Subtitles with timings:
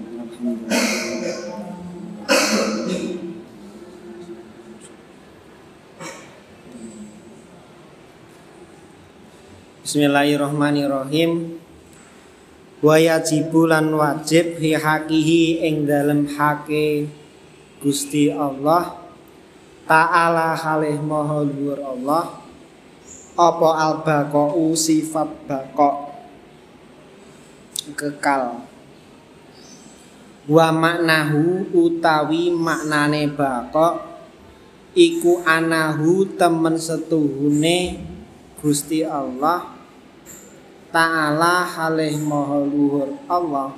[9.80, 11.56] Bismillahirrahmanirrahim.
[12.84, 13.00] Wa
[13.96, 17.19] wajib fi hakihi ing dalem hake
[17.80, 18.92] Gusti Allah
[19.88, 22.44] Ta'ala halih maha luhur Allah
[23.40, 26.12] apa al baqa'u sifat baqa'
[27.96, 28.68] kekal.
[30.44, 33.96] Wa maknahu utawi maknane baqa'
[34.92, 37.96] iku anahu temen setuhune
[38.60, 39.72] Gusti Allah
[40.92, 43.72] Ta'ala halih maha luhur Allah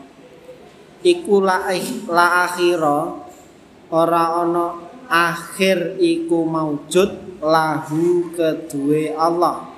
[1.02, 1.66] Iku la,
[2.06, 2.46] la
[3.92, 4.72] Ora ana
[5.04, 9.68] akhir iku maujud lahu kedue Allah.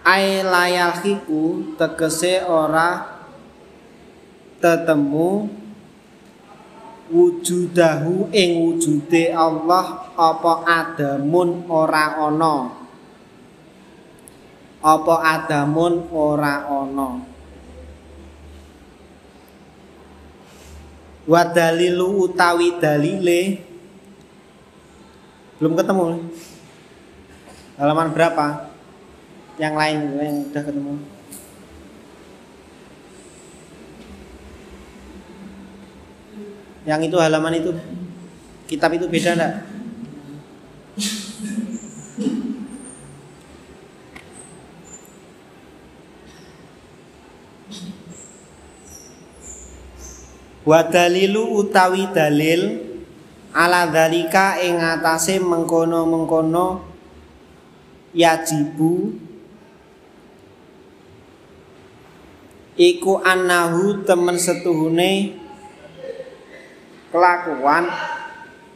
[0.00, 3.20] Ai layakiku tegese ora
[4.64, 5.52] tetemu
[7.12, 12.80] wujudahu ing wujude Allah apa adamun ora ana?
[14.80, 17.29] Apa adamun ora ana
[21.30, 23.62] wa dalilu utawi dalile.
[25.62, 26.26] Belum ketemu.
[27.78, 28.66] Halaman berapa?
[29.54, 30.94] Yang lain yang udah ketemu.
[36.88, 37.70] Yang itu halaman itu
[38.66, 39.54] kitab itu beda enggak
[50.60, 52.84] Wa dalilu utawi dalil
[53.56, 56.84] ala dalika ing atase mengkono-mengkono
[58.12, 59.16] yajibu
[62.76, 65.36] iku annahu temen setuhune
[67.08, 67.88] kelakuan.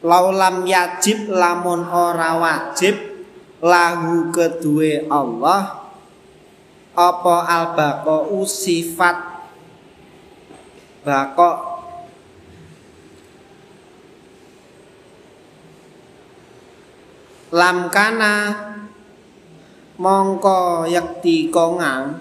[0.04, 2.92] Laulam yajib lamun ora wajib
[3.64, 5.80] lahu kedue Allah
[6.92, 9.16] apa al sifat
[11.08, 11.73] bako
[17.54, 18.50] lam kana
[19.94, 22.18] mongko yakti kongang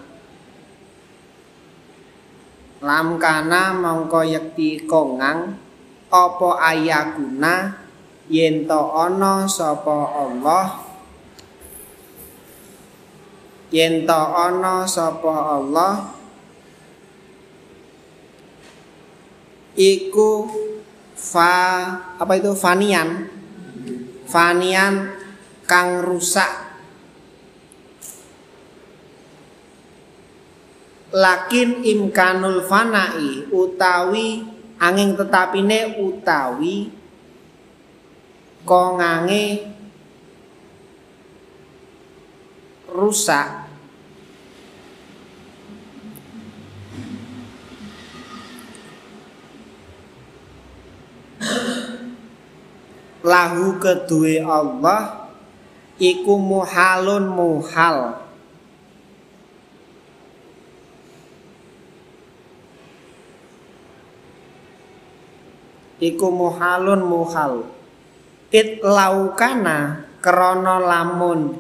[2.84, 5.56] lam kana mongko yakti kongang.
[6.14, 7.74] Apa ayakuna
[8.30, 10.86] yen to ana sapa Allah?
[13.74, 16.14] Yen to ana sapa Allah?
[19.74, 20.46] Iku
[21.18, 21.58] fa
[22.22, 22.54] apa itu?
[22.54, 23.26] Fanian.
[24.30, 25.23] Fanian
[25.64, 26.76] kang rusak.
[31.14, 34.42] Lakin imkanul fanai utawi
[34.82, 36.90] angin tetapine utawi
[38.66, 39.70] kongange
[42.90, 43.64] rusak.
[53.24, 55.23] Lahu kedue Allah
[56.04, 58.20] iku muhalun muhal.
[66.04, 67.64] Iku muhalun muhal.
[68.52, 71.56] It laukana krono lamun.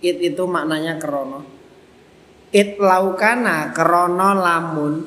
[0.00, 1.44] It itu maknanya krono.
[2.48, 5.04] It laukana krono lamun.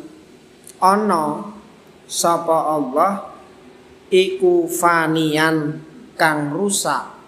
[0.82, 1.26] Ono
[2.06, 3.34] sapa Allah
[4.14, 5.82] iku fanian
[6.14, 7.21] kang rusak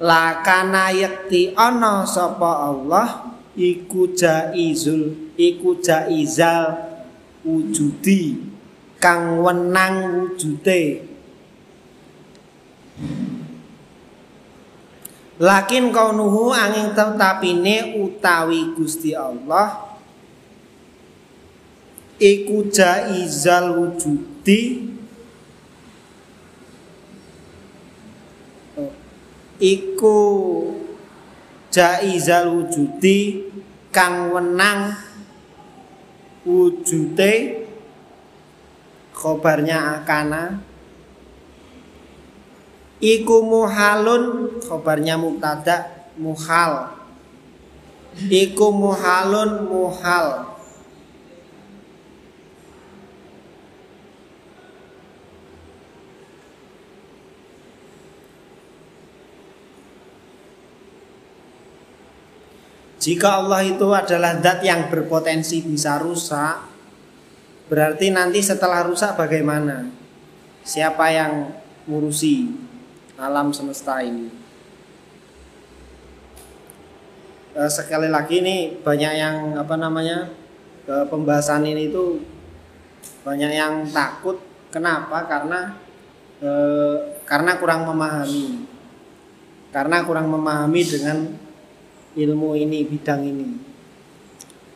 [0.00, 3.34] lakana yakti ana sapa Allah?
[3.58, 5.34] Iku jaizul.
[5.38, 6.78] Iku jaizal
[7.46, 8.38] wujudi
[8.98, 11.06] kang wenang wujude
[15.38, 19.94] Lakin kaunuhu angin tetapine utawi Gusti Allah.
[22.18, 24.82] Iku jaizal wujudi
[29.58, 30.18] iku
[31.74, 33.50] jaizal wujudi
[33.90, 34.94] kang wenang
[36.46, 37.66] wujude
[39.12, 40.62] khobarnya akana.
[42.98, 46.98] Iku muhalun khobarnya mubtada muhal.
[48.18, 50.57] Iku muhalun muhal
[62.98, 66.66] Jika Allah itu adalah zat yang berpotensi bisa rusak,
[67.70, 69.86] berarti nanti setelah rusak bagaimana?
[70.66, 71.54] Siapa yang
[71.86, 72.50] ngurusi
[73.14, 74.26] alam semesta ini?
[77.54, 80.26] E, sekali lagi nih banyak yang apa namanya
[80.88, 82.18] pembahasan ini itu
[83.22, 84.42] banyak yang takut.
[84.74, 85.22] Kenapa?
[85.30, 85.78] Karena
[86.42, 86.50] e,
[87.22, 88.66] karena kurang memahami.
[89.70, 91.47] Karena kurang memahami dengan
[92.18, 93.48] ilmu ini, bidang ini.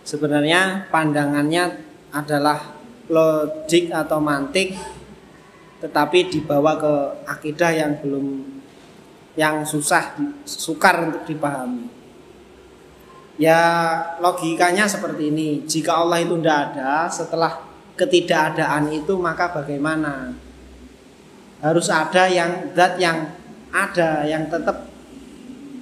[0.06, 1.82] Sebenarnya pandangannya
[2.14, 2.78] adalah
[3.10, 4.78] logik atau mantik
[5.82, 6.92] tetapi dibawa ke
[7.26, 8.46] akidah yang belum
[9.34, 10.14] yang susah
[10.46, 11.90] sukar untuk dipahami.
[13.34, 13.58] Ya
[14.22, 15.66] logikanya seperti ini.
[15.66, 17.66] Jika Allah itu tidak ada, setelah
[17.98, 20.30] ketidakadaan itu maka bagaimana?
[21.58, 23.34] Harus ada yang zat yang
[23.74, 24.86] ada yang tetap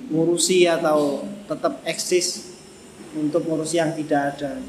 [0.09, 2.55] ngurusi atau tetap eksis
[3.19, 4.63] untuk ngurus yang tidak ada.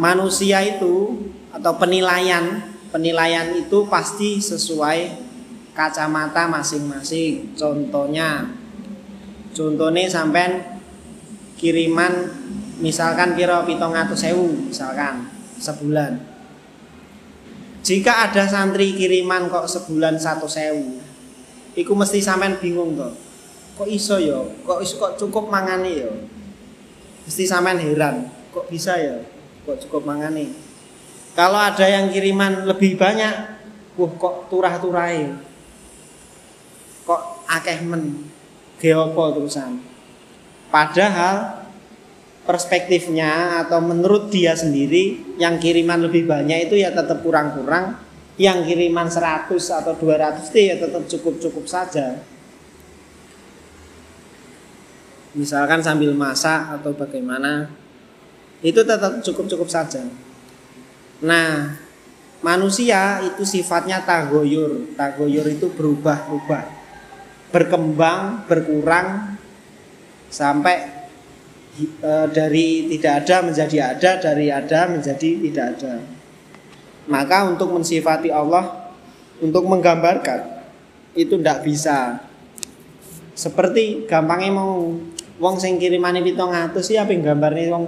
[0.00, 5.12] Manusia itu atau penilaian penilaian itu pasti sesuai
[5.76, 7.52] kacamata masing-masing.
[7.52, 8.48] Contohnya,
[9.52, 10.80] contohnya sampai
[11.60, 12.32] kiriman
[12.80, 15.28] misalkan kira pitong atau sewu misalkan
[15.60, 16.16] sebulan.
[17.82, 21.01] Jika ada santri kiriman kok sebulan satu sewu,
[21.76, 23.08] iku mesti sampean bingung to.
[23.80, 24.36] Kok iso ya?
[24.64, 26.12] Kok iso kok cukup mangane ya?
[27.24, 29.22] Mesti sampean heran, kok bisa ya?
[29.64, 30.52] Kok cukup mangane?
[31.32, 33.34] Kalau ada yang kiriman lebih banyak,
[33.96, 35.32] wah kok turah-turai.
[37.08, 38.28] Kok akeh men
[38.76, 39.80] geopo terusan.
[40.68, 41.62] Padahal
[42.42, 47.96] perspektifnya atau menurut dia sendiri yang kiriman lebih banyak itu ya tetap kurang-kurang
[48.40, 52.20] yang kiriman 100 atau 200 itu ya tetap cukup-cukup saja.
[55.32, 57.72] Misalkan sambil masak atau bagaimana
[58.60, 60.04] itu tetap cukup-cukup saja.
[61.24, 61.76] Nah
[62.42, 66.64] manusia itu sifatnya tagoyur tagoyur itu berubah-ubah
[67.54, 69.38] berkembang berkurang
[70.26, 71.06] sampai
[71.78, 75.94] e, dari tidak ada menjadi ada dari ada menjadi tidak ada
[77.10, 78.92] maka untuk mensifati Allah
[79.42, 80.62] untuk menggambarkan
[81.18, 82.22] itu tidak bisa.
[83.32, 84.94] Seperti gampangnya mau
[85.40, 87.84] wong sing kirimane 700 sih apa gambarnya wong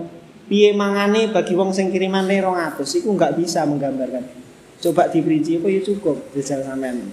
[0.50, 4.24] piye mangane bagi wong sing kirimane 200 itu nggak bisa menggambarkan.
[4.82, 7.08] Coba diperinci apa ya cukup jajal sampean.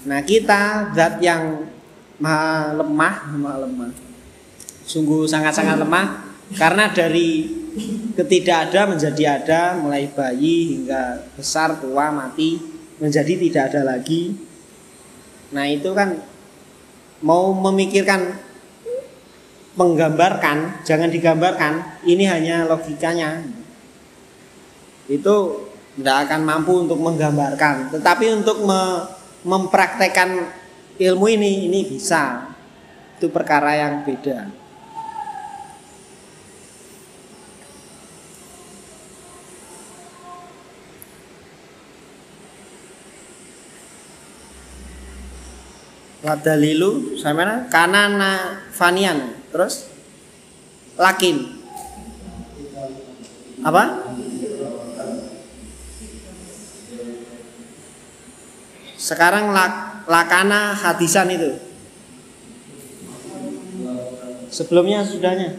[0.00, 1.66] Nah, kita zat yang
[2.16, 3.90] maha lemah, maha lemah.
[4.86, 7.59] Sungguh sangat-sangat lemah karena dari
[8.18, 12.58] ketidak ada menjadi ada mulai bayi hingga besar tua mati
[12.98, 14.34] menjadi tidak ada lagi.
[15.54, 16.18] Nah itu kan
[17.22, 18.34] mau memikirkan
[19.78, 23.42] menggambarkan jangan digambarkan ini hanya logikanya.
[25.10, 25.66] Itu
[25.98, 27.94] tidak akan mampu untuk menggambarkan.
[27.94, 29.06] Tetapi untuk me
[29.40, 30.52] mempraktekkan
[31.00, 32.52] ilmu ini ini bisa.
[33.16, 34.59] Itu perkara yang beda
[46.20, 49.88] Wadalilu sama kanana fanian terus?
[51.00, 51.48] Lakin.
[53.64, 53.84] Apa?
[59.00, 61.56] Sekarang lak, lakana hadisan itu.
[64.52, 65.56] Sebelumnya sudahnya.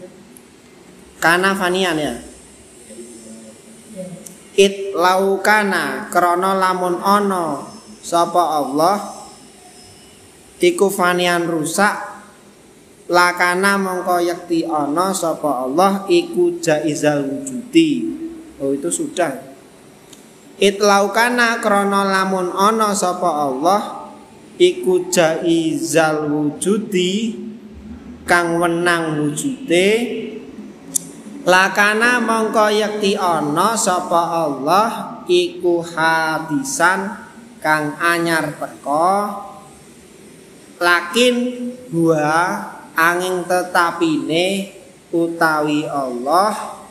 [1.18, 2.14] Kana fanian ya.
[4.54, 7.66] It laukana krono lamun ono
[7.98, 9.21] sapa Allah
[10.62, 12.12] iku fanian rusak
[13.10, 18.06] lakana mongko yakti ana sapa Allah iku jaizal wujudi.
[18.62, 19.52] Oh itu sudah.
[20.62, 24.06] Itlaukana krana lamun ana sapa Allah
[24.54, 27.34] iku jaizal wujudi
[28.22, 29.90] kang wenang wujude
[31.42, 34.88] lakana mongko yakti ana sapa Allah
[35.26, 37.18] iku hadisan
[37.58, 39.50] kang anyar teko
[40.82, 41.34] lakin
[41.94, 42.58] gua
[42.98, 44.74] angin tetapine
[45.14, 46.82] utawi Allah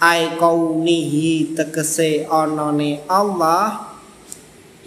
[0.00, 3.92] ai kaunihi tegese onone Allah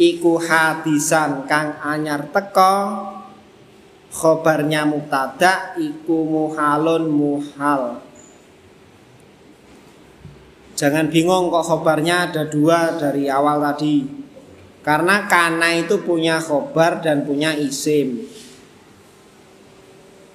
[0.01, 3.05] iku hadisan kang anyar teko
[4.09, 8.01] khobarnya mubtada iku muhalun muhal.
[10.73, 14.18] Jangan bingung kok khobarnya ada dua dari awal tadi
[14.89, 18.25] Karena kana itu punya khobar dan punya isim.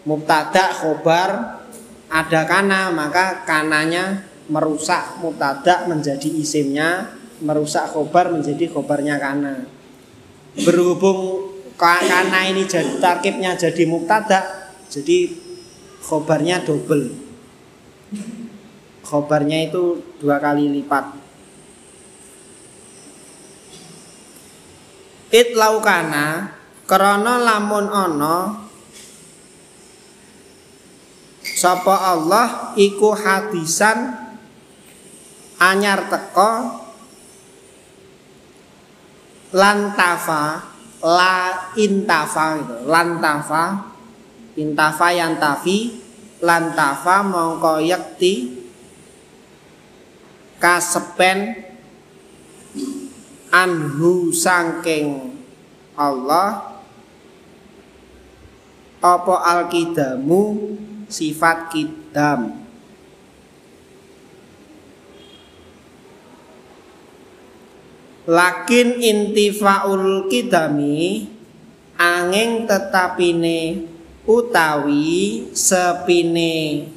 [0.07, 1.59] Mubtada khobar
[2.07, 9.67] ada kana maka kananya merusak mubtada menjadi isimnya, merusak khobar menjadi khobarnya kana.
[10.63, 15.35] Berhubung kana ini jadi tarkibnya jadi mubtada, jadi
[15.99, 17.11] khobarnya double.
[19.03, 21.24] Khobarnya itu dua kali lipat.
[25.35, 26.47] It laukana
[26.87, 28.55] krana lamun ana
[31.43, 34.15] sapa Allah iku hadisan
[35.59, 36.51] anyar teko
[39.59, 40.71] lantafa
[41.03, 41.35] la
[41.83, 42.47] intafa
[42.87, 43.91] lantafa
[44.55, 45.99] intafa yantafi
[46.47, 48.55] lantafa mongko yakti
[50.63, 51.74] kasepen
[53.55, 55.39] anhu sangking
[55.95, 56.75] Allah
[58.99, 60.75] apa alkidamu
[61.07, 62.67] sifat kidam
[68.27, 71.31] lakin intifaul kidami
[71.95, 73.87] angin tetapine
[74.27, 76.89] utawi sepine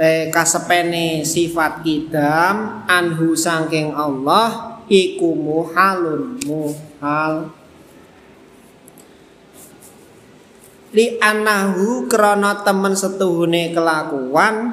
[0.00, 7.52] eh, kasepene sifat kidam anhu sangking Allah iku muhalun muhal.
[10.88, 14.72] Li anahu krana temen setuhune kelakuan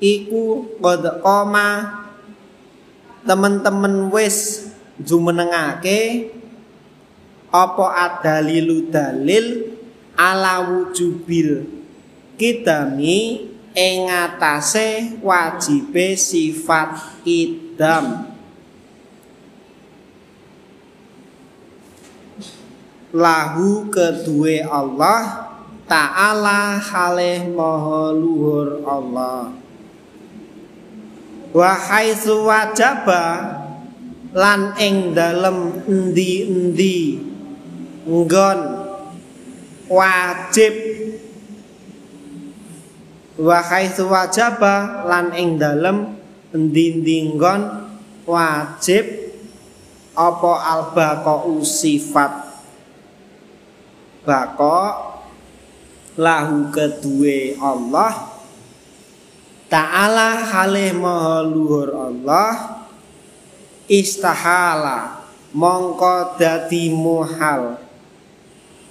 [0.00, 2.00] iku qad qoma
[3.28, 4.66] temen-temen wis
[4.96, 6.32] jumenengake
[7.52, 9.76] apa adalilu dalil
[10.16, 11.68] ala wujubil
[12.40, 13.44] kidami
[13.76, 18.31] ing atase wajibe sifat idam
[23.12, 25.52] lahu kedue Allah
[25.84, 29.52] ta'ala halih maha luhur Allah.
[31.52, 33.60] Wa haitsu wajaba
[34.32, 37.20] lan ing dalem endi-endi
[38.08, 38.60] nggon
[39.92, 40.74] wajib.
[43.36, 46.16] Wa haitsu wajaba lan ing dalem
[46.56, 47.60] endi-endi nggon
[48.24, 49.04] wajib
[50.16, 52.41] apa albaqau sifat
[54.22, 54.80] bako
[56.18, 58.32] lahu kedue Allah
[59.72, 62.84] Ta'ala halih maha luhur Allah
[63.88, 65.24] istahala
[65.56, 67.80] mongko dadi muhal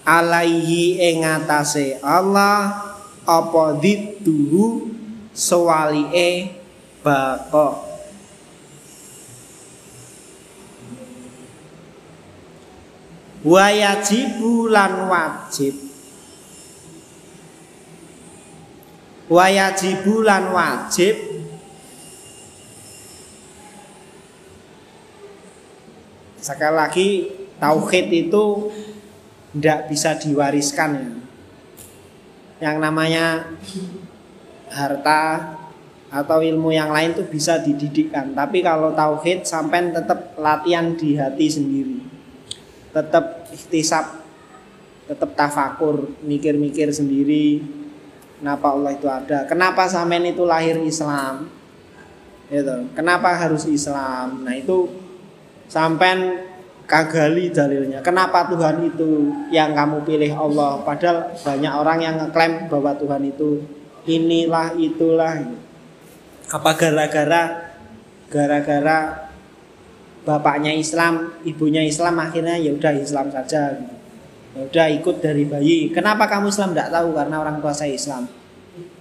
[0.01, 1.21] alaihi ing
[2.01, 2.81] Allah
[3.21, 4.89] apa dituhu
[5.29, 6.57] sewalike
[7.05, 7.90] bako
[13.41, 15.73] wayajibu lan wajib.
[19.31, 21.15] Wayajibu lan wajib.
[26.41, 27.09] Sekali lagi
[27.61, 28.45] tauhid itu
[29.53, 31.11] tidak bisa diwariskan ya.
[32.61, 33.25] Yang namanya
[34.69, 35.57] harta
[36.11, 38.37] atau ilmu yang lain itu bisa dididikkan.
[38.37, 42.10] Tapi kalau tauhid sampai tetap latihan di hati sendiri
[42.91, 44.21] tetap ikhtisab
[45.07, 47.63] tetap tafakur mikir-mikir sendiri
[48.39, 51.51] kenapa Allah itu ada kenapa sampean itu lahir Islam
[52.51, 54.43] itu kenapa harus Islam?
[54.43, 54.91] Nah itu
[55.71, 56.43] sampean
[56.83, 58.03] kagali dalilnya.
[58.03, 60.83] Kenapa Tuhan itu yang kamu pilih Allah?
[60.83, 63.63] Padahal banyak orang yang ngeklaim bahwa Tuhan itu
[64.03, 65.47] inilah itulah.
[66.51, 67.71] Apa gara-gara
[68.27, 69.30] gara-gara
[70.23, 73.77] bapaknya Islam, ibunya Islam akhirnya ya udah Islam saja.
[74.51, 75.89] Ya udah ikut dari bayi.
[75.95, 78.27] Kenapa kamu Islam tidak tahu karena orang tua saya Islam.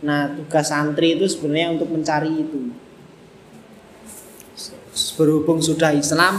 [0.00, 2.71] Nah, tugas santri itu sebenarnya untuk mencari itu.
[5.19, 6.39] Berhubung sudah Islam,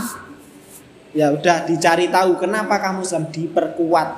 [1.11, 4.09] ya udah dicari tahu kenapa kamu Islam diperkuat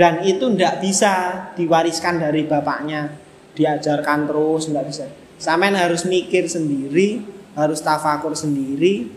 [0.00, 1.12] dan itu tidak bisa
[1.52, 3.12] diwariskan dari bapaknya
[3.52, 5.06] diajarkan terus nggak bisa
[5.40, 7.24] Samen harus mikir sendiri
[7.56, 9.08] harus tafakur sendiri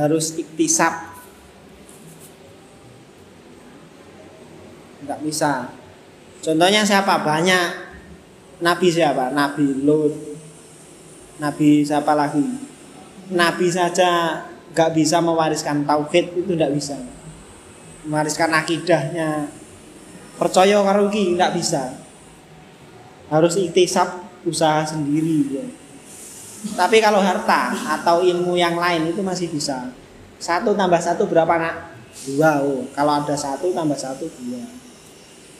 [0.00, 1.12] harus iktisab.
[5.04, 5.68] Nggak bisa.
[6.40, 7.20] Contohnya siapa?
[7.20, 7.92] Banyak.
[8.64, 9.28] Nabi siapa?
[9.36, 10.16] Nabi Lut.
[11.40, 12.44] Nabi siapa lagi?
[13.32, 14.40] Nabi saja
[14.72, 16.96] nggak bisa mewariskan tauhid itu nggak bisa.
[18.08, 19.52] Mewariskan akidahnya.
[20.40, 22.00] Percaya karo nggak bisa.
[23.28, 25.79] Harus iktisab usaha sendiri ya.
[26.60, 29.88] Tapi kalau harta atau ilmu yang lain itu masih bisa.
[30.36, 31.96] Satu tambah satu berapa nak?
[32.28, 32.60] Dua.
[32.60, 34.60] Oh, kalau ada satu tambah satu dua.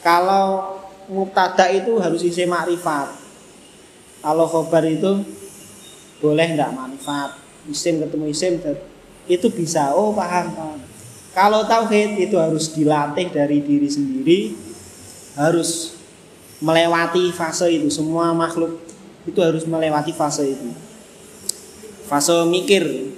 [0.05, 0.77] Kalau
[1.09, 3.17] mubtada itu harus isi makrifat.
[4.21, 5.25] Kalau khobar itu
[6.21, 7.41] boleh enggak manfaat.
[7.65, 8.61] Isim ketemu isim
[9.25, 9.97] itu bisa.
[9.97, 10.81] Oh paham paham.
[11.31, 14.41] Kalau tauhid itu harus dilatih dari diri sendiri,
[15.39, 15.97] harus
[16.61, 17.89] melewati fase itu.
[17.89, 18.83] Semua makhluk
[19.25, 20.90] itu harus melewati fase itu.
[22.11, 23.15] Fase mikir.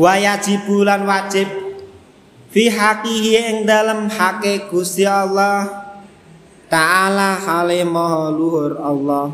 [0.00, 1.44] Wayajibulan wajib.
[2.48, 5.86] Fi haqihi ing dalam hake Gusti Allah
[6.66, 9.30] Ta'ala hale maha luhur Allah.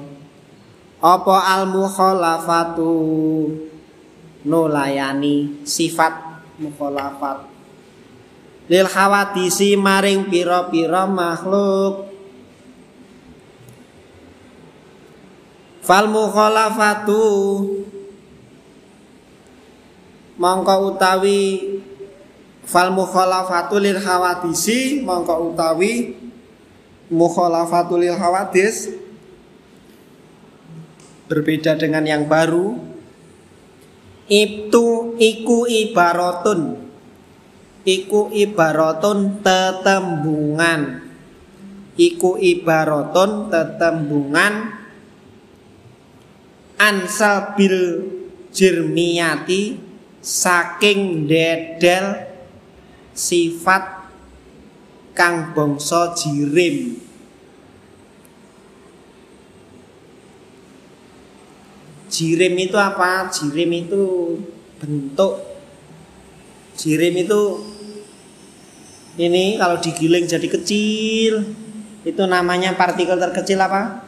[1.01, 2.93] Apa al mukhalafatu
[4.45, 6.13] nulayani sifat
[6.61, 7.49] mukhalafat.
[8.69, 12.12] Lil hawadisi maring pira-pira makhluk
[15.83, 17.23] fal mukhalafatu.
[20.39, 21.43] Mongko utawi
[22.65, 26.17] fal mukhalafatu lil hawadisi mongko utawi
[27.13, 28.95] mukhalafatu lil hawadis.
[31.29, 32.79] Berbeda dengan yang baru.
[34.31, 36.81] Itu iku ibaratun.
[37.83, 41.03] Iku ibaratun tetembungan.
[41.99, 44.82] Iku ibaratun tetembungan
[46.77, 48.07] ansabil
[48.53, 49.81] jirmiyati
[50.23, 52.29] saking dedel
[53.13, 54.09] sifat
[55.13, 57.03] kang bangsa jirim
[62.13, 63.33] Jirim itu apa?
[63.33, 64.37] Jirim itu
[64.77, 65.41] bentuk.
[66.77, 67.41] Jirim itu
[69.17, 71.57] ini kalau digiling jadi kecil.
[72.05, 74.05] Itu namanya partikel terkecil apa?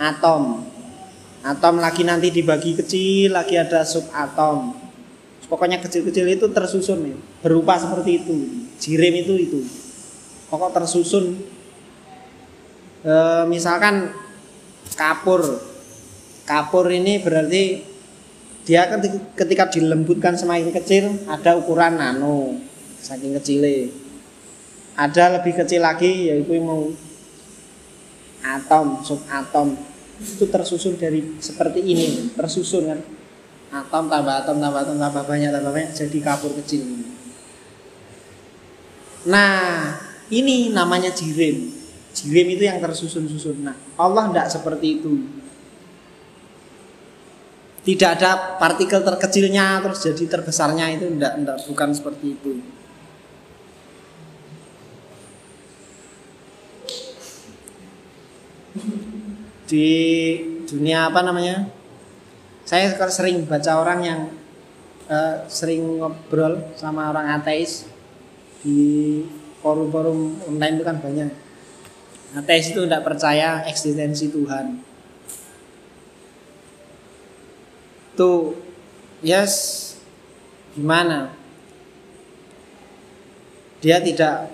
[0.00, 0.64] Atom.
[1.46, 4.74] Atom lagi nanti dibagi kecil, lagi ada subatom.
[5.46, 7.16] Pokoknya kecil-kecil itu tersusun ya.
[7.46, 8.34] Berupa seperti itu.
[8.82, 9.60] Jirim itu itu.
[10.50, 11.38] Pokok tersusun.
[13.06, 13.14] E,
[13.46, 14.10] misalkan
[14.98, 15.62] kapur
[16.46, 17.82] Kapur ini berarti
[18.62, 18.86] dia
[19.34, 22.54] ketika dilembutkan semakin kecil ada ukuran nano
[23.02, 23.90] saking kecilnya.
[24.94, 26.94] Ada lebih kecil lagi yaitu mau
[28.46, 29.74] atom, subatom
[30.20, 33.00] itu tersusun dari seperti ini, tersusun kan.
[33.74, 36.86] Atom tambah atom tambah atom tambah banyak tambah banyak jadi kapur kecil.
[39.26, 39.98] Nah,
[40.32, 41.74] ini namanya jirim.
[42.16, 43.60] Jirim itu yang tersusun-susun.
[43.60, 45.12] Nah, Allah tidak seperti itu
[47.86, 52.58] tidak ada partikel terkecilnya terus jadi terbesarnya itu enggak, enggak bukan seperti itu
[59.66, 59.90] di
[60.66, 61.66] dunia apa namanya?
[62.66, 64.20] Saya sering baca orang yang
[65.06, 67.86] uh, sering ngobrol sama orang ateis
[68.62, 69.22] di
[69.62, 71.30] forum-forum online itu kan banyak.
[72.34, 74.82] Ateis itu tidak percaya eksistensi Tuhan.
[78.18, 78.58] Tuh
[79.22, 79.94] yes
[80.74, 81.30] gimana?
[83.78, 84.50] Dia tidak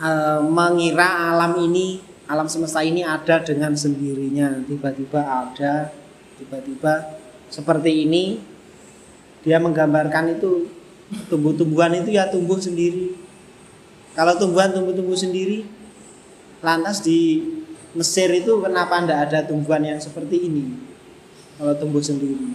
[0.00, 4.60] uh, mengira alam ini alam semesta ini ada dengan sendirinya.
[4.68, 5.90] Tiba-tiba ada
[6.36, 8.38] tiba-tiba seperti ini
[9.42, 10.68] dia menggambarkan itu
[11.32, 13.16] tumbuh-tumbuhan itu ya tumbuh sendiri.
[14.12, 15.64] Kalau tumbuhan tumbuh-tumbuh sendiri
[16.60, 17.42] lantas di
[17.96, 20.76] Mesir itu kenapa tidak ada tumbuhan yang seperti ini?
[21.56, 22.52] Kalau tumbuh sendiri.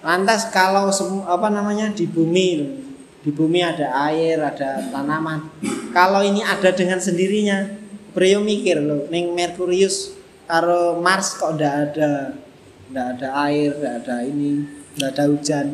[0.00, 2.80] Lantas kalau semua apa namanya di bumi
[3.20, 5.52] di bumi ada air, ada tanaman.
[5.92, 7.79] Kalau ini ada dengan sendirinya,
[8.10, 10.18] Brio mikir loh, neng Merkurius
[10.50, 12.34] karo Mars kok ndak ada,
[12.90, 14.66] ndak ada air, ndak ada ini,
[14.98, 15.66] ndak ada hujan.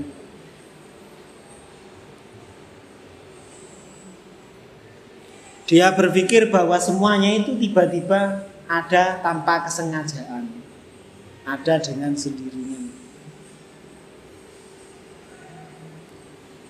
[5.67, 10.47] Dia berpikir bahwa semuanya itu tiba-tiba ada tanpa kesengajaan,
[11.43, 12.87] ada dengan sendirinya.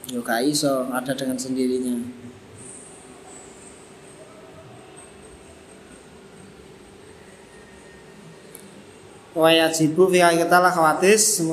[0.07, 2.26] Yo iso ada dengan sendirinya.
[9.37, 11.45] Wa yajibu fi hakikalah khawatis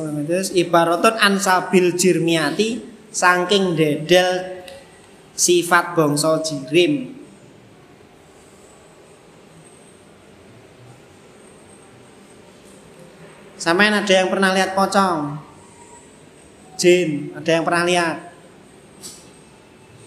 [0.56, 2.80] ibaratun ansabil jirmiati
[3.12, 4.64] saking dedel
[5.36, 7.20] sifat bangsa jirim
[13.60, 15.40] Sampai ada yang pernah lihat pocong?
[16.76, 18.34] Jin, ada yang pernah lihat?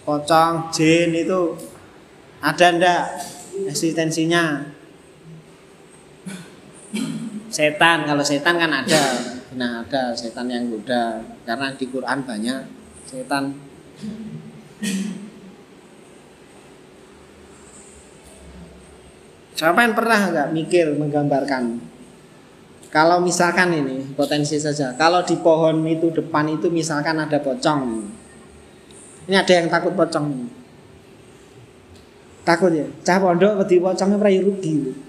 [0.07, 1.59] pocong, jin itu
[2.39, 3.03] ada ndak
[3.67, 4.76] eksistensinya?
[7.57, 9.05] Setan kalau setan kan ada.
[9.57, 11.25] Nah ada setan yang goda.
[11.49, 12.61] Karena di Quran banyak
[13.09, 13.57] setan.
[19.57, 21.81] Siapa yang pernah nggak mikir menggambarkan?
[22.93, 24.93] Kalau misalkan ini potensi saja.
[25.01, 28.05] Kalau di pohon itu depan itu misalkan ada pocong.
[29.33, 30.29] Ini ada yang takut pocong.
[32.45, 32.85] Takut ya?
[33.01, 35.06] Cah pondok wedi pocongnya pernah rugi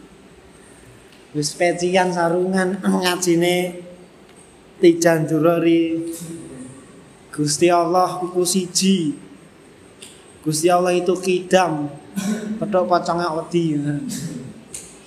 [1.35, 3.83] wis pecian sarungan ngajine
[4.79, 6.13] tijan durori
[7.33, 9.13] Gusti Allah iku siji
[10.45, 11.91] Gusti Allah itu kidam
[12.57, 13.75] pedok pocongnya wedi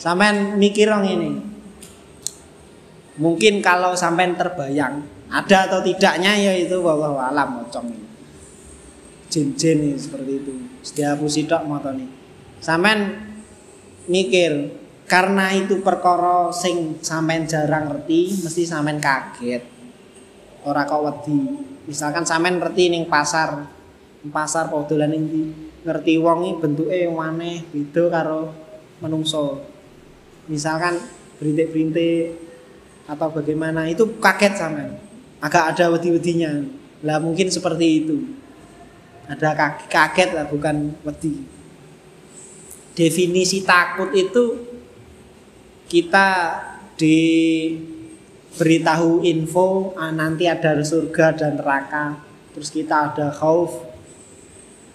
[0.01, 1.37] Sampean mikir ini.
[3.21, 7.93] Mungkin kalau sampean terbayang ada atau tidaknya ya itu bahwa alam pocong.
[9.29, 10.53] Jin-jin seperti itu.
[10.81, 12.09] Setiap sitok motor nih.
[12.65, 13.29] Sampean
[14.09, 14.73] mikir
[15.11, 19.67] karena itu perkara sing sampean jarang ngerti mesti sampean kaget.
[20.63, 21.67] Ora kok wedi.
[21.91, 23.67] Misalkan sampean ngerti ning pasar,
[24.31, 25.51] pasar podolan ning
[25.83, 28.55] ngerti wong iki bentuke maneh beda karo
[29.03, 29.67] menungso.
[30.47, 30.95] Misalkan
[31.43, 32.39] berintik-berintik
[33.11, 34.95] atau bagaimana itu kaget sama
[35.43, 36.55] agak ada wedi-wedinya.
[37.03, 38.31] Lah mungkin seperti itu.
[39.27, 39.59] Ada
[39.91, 41.43] kaget lah bukan wedi.
[42.95, 44.70] Definisi takut itu
[45.91, 46.55] kita
[46.95, 47.91] diberitahu
[49.27, 52.15] info ah, nanti ada surga dan neraka.
[52.55, 53.91] Terus kita ada khauf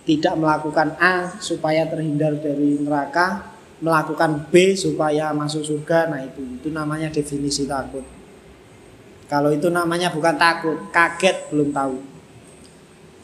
[0.07, 3.51] tidak melakukan A supaya terhindar dari neraka
[3.83, 6.07] melakukan B supaya masuk surga.
[6.07, 8.07] Nah itu itu namanya definisi takut.
[9.27, 11.99] Kalau itu namanya bukan takut kaget belum tahu.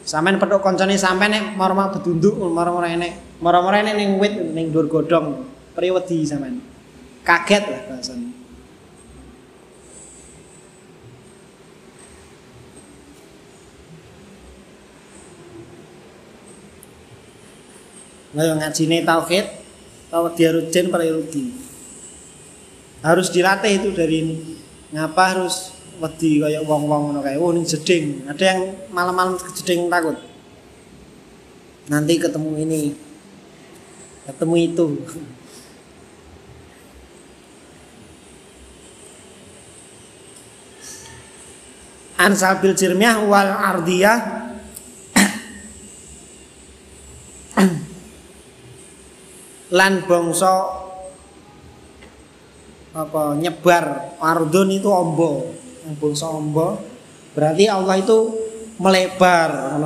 [0.02, 4.90] Sampean pedok koncone sampean nek moro-moro bedunduk moro-moro enek moro-moro enek ning wit ning dur
[4.90, 5.46] godhong
[5.78, 6.71] priwedi sampean
[7.22, 8.42] kaget lah bahasanya.
[18.32, 19.46] Nah, ngajine tauhid
[20.08, 21.52] kalau dia rugi.
[23.04, 24.36] Harus dilatih itu dari ini.
[24.96, 28.24] Ngapa harus wedi kayak wong-wong ngono kayak oh ini jeding.
[28.32, 28.62] Ada yang
[28.96, 30.16] malam-malam jeding takut.
[31.92, 32.82] Nanti ketemu ini.
[34.24, 34.86] Ketemu itu
[42.22, 44.20] Ansabil jirmiah wal ardiyah.
[49.74, 50.54] Lan bangsa
[52.94, 54.16] apa nyebar.
[54.22, 55.50] Ardun itu ombo.
[55.90, 56.78] Yang ombo.
[57.34, 58.38] Berarti Allah itu
[58.82, 59.78] melebar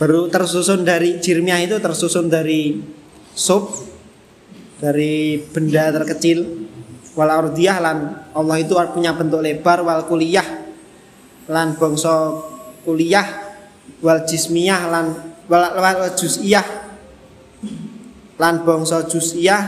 [0.00, 2.80] baru tersusun dari jirmiah itu tersusun dari
[3.36, 3.68] sub
[4.80, 6.70] dari benda terkecil.
[7.12, 7.98] Wal ardiyah lan
[8.32, 10.39] Allah itu punya bentuk lebar wal kuliah
[11.50, 12.38] lan bangsa
[12.86, 13.26] kuliah
[13.98, 15.06] wal jismiyah lan
[15.50, 16.66] wal, wal juz'iyah
[18.38, 19.62] lan bangsa juz'iyah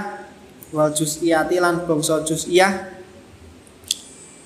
[0.71, 2.95] wal juz'iyati lan bangsa juz'iyah.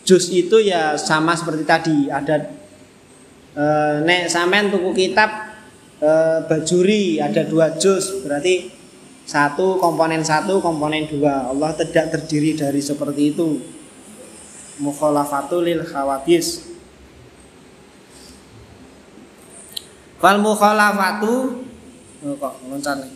[0.06, 2.46] Juz itu ya sama seperti tadi ada
[3.58, 3.64] e,
[4.06, 5.50] nek sampean tuku kitab
[5.98, 6.10] e,
[6.46, 8.70] bajuri ada dua juz berarti
[9.26, 11.50] satu komponen satu komponen dua.
[11.50, 13.58] Allah tidak terdiri dari seperti itu.
[14.78, 16.75] Mukhalafatu lil khawatis
[20.20, 21.64] fal mukhalafatu.
[22.24, 23.12] Oh, kok loncat nih.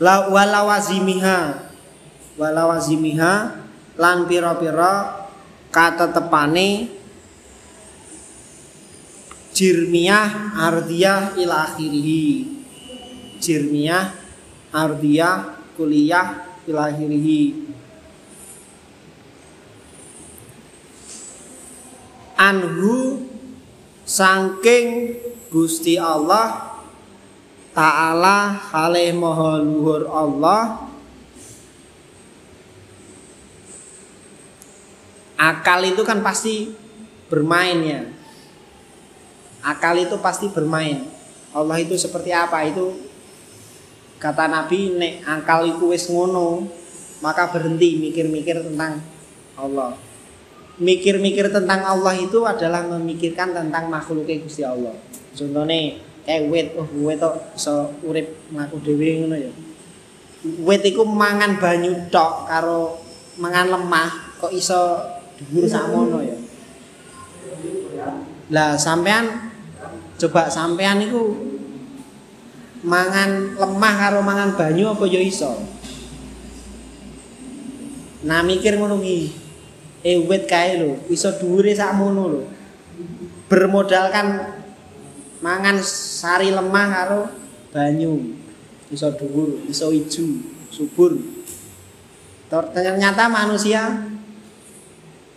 [0.00, 1.38] La walawazimiha.
[2.40, 3.34] Walawazimiha.
[4.00, 5.28] Lan pira-pira
[5.68, 6.88] kata tepane
[9.52, 12.48] jirmiyah ardiyah ila akhirih
[13.38, 14.08] jirmiyah
[14.72, 17.69] ardiyah kuliah ila akhirih
[22.40, 23.20] anhu
[24.08, 25.20] sangking
[25.52, 26.72] Gusti Allah
[27.76, 30.88] Ta'ala halih maha luhur Allah
[35.40, 36.68] Akal itu kan pasti
[37.32, 38.04] bermain ya.
[39.64, 41.08] Akal itu pasti bermain.
[41.56, 42.60] Allah itu seperti apa?
[42.68, 42.92] Itu
[44.20, 46.68] Kata Nabi nek akal itu wis ngono
[47.24, 49.00] Maka berhenti mikir-mikir tentang
[49.56, 49.96] Allah
[50.80, 54.96] Mikir-mikir tentang Allah itu adalah memikirkan tentang makhluknya Gusti Allah.
[55.36, 56.66] Contohnya kayak wit.
[56.80, 59.52] Oh wit tok iso urip mlaku dhewe ngono ya?
[60.64, 62.96] Wit iku mangan banyu tok karo
[63.36, 64.96] mangan lemah kok iso
[65.36, 66.36] dhuwur sakmono ya?
[68.48, 69.52] Lah sampean
[70.16, 71.36] coba sampean iku
[72.88, 75.60] mangan lemah karo mangan banyu apa ya iso?
[78.24, 79.39] Nah mikir ngono ki
[80.00, 82.42] eh wit kae lho iso dhuwure sakmono lho.
[83.50, 84.56] Bermodalkan
[85.44, 87.20] mangan sari lemah karo
[87.74, 88.36] banyu.
[88.88, 90.24] Iso dhuwur iso ijo
[90.72, 91.18] subur.
[92.50, 94.10] Ternyata manusia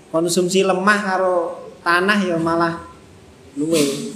[0.10, 1.36] konsumsi lemah karo
[1.84, 2.80] tanah ya malah
[3.60, 4.13] luwe.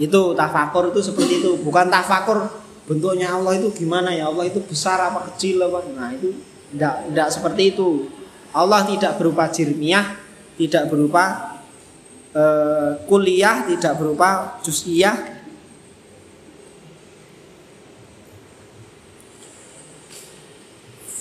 [0.00, 2.59] Itu tafakur itu seperti itu bukan tafakur
[2.90, 4.26] bentuknya Allah itu gimana ya?
[4.26, 5.86] Allah itu besar apa kecil apa?
[5.94, 6.34] Nah itu
[6.74, 8.10] tidak tidak seperti itu.
[8.50, 10.18] Allah tidak berupa jirmiah
[10.58, 11.56] tidak berupa
[12.34, 15.38] uh, kuliah tidak berupa juz'iyah.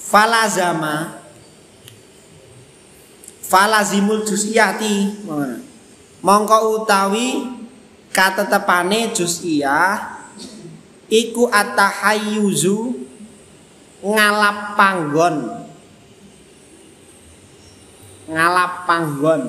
[0.09, 1.21] Falazama
[3.45, 5.23] falazimul juz'iyati.
[6.19, 7.45] Mongko utawi
[8.11, 10.18] katetepane juz'iyah
[11.09, 13.05] iku atahayyuzu
[14.05, 15.35] ngalap panggon.
[18.29, 19.41] Ngalap panggon.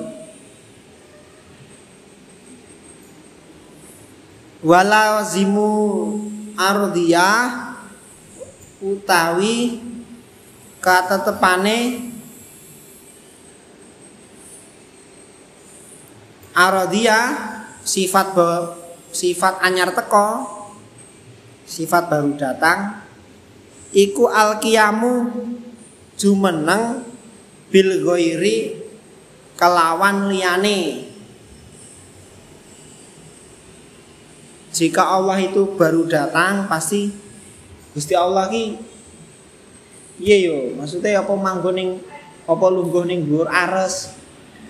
[4.61, 5.73] Walazimu
[6.53, 7.73] ardiyah
[8.81, 9.81] utawi
[10.77, 12.09] kata tepane
[16.53, 17.17] aradia
[17.81, 18.49] sifat be,
[19.13, 20.60] sifat anyar teko
[21.71, 22.99] sifat baru datang
[23.95, 25.31] iku alkiyamu
[26.19, 27.07] jumeneng
[27.71, 28.75] bil ghairi
[29.55, 31.07] kelawan liyane
[34.75, 37.15] jika Allah itu baru datang pasti
[37.95, 38.91] Gusti Allah ki
[40.21, 41.89] Iya yo, maksudnya apa manggon ning
[42.45, 44.13] apa lungguh ning dhuwur ares,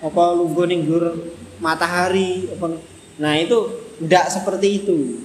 [0.00, 1.28] apa lungguh ning dhuwur
[1.60, 2.80] matahari, apa
[3.20, 3.58] Nah, itu
[4.00, 5.20] ndak seperti itu.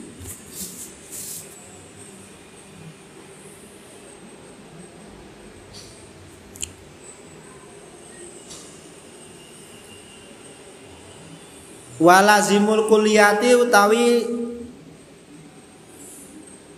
[11.97, 14.21] Walazimul kuliati utawi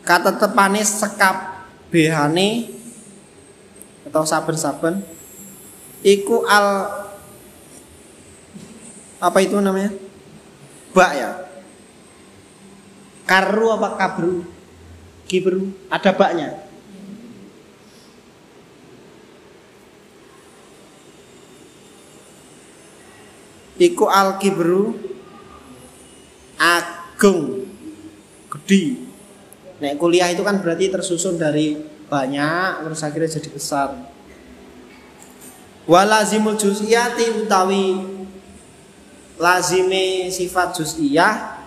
[0.07, 2.71] kata tepane sekap behane
[4.07, 5.03] atau saben-saben
[6.01, 6.87] iku al
[9.19, 9.91] apa itu namanya?
[10.95, 11.31] Bak ya.
[13.27, 14.47] Karu apa kabru?
[15.27, 16.68] Kibru, ada baknya.
[23.79, 24.91] Iku al kibru
[26.59, 27.63] agung
[28.51, 28.99] gede.
[29.79, 33.89] Nek kuliah itu kan berarti tersusun dari banyak terus akhirnya jadi besar
[35.85, 38.01] walazimul juz'iyati utawi
[39.37, 41.65] lazime sifat juz'iyah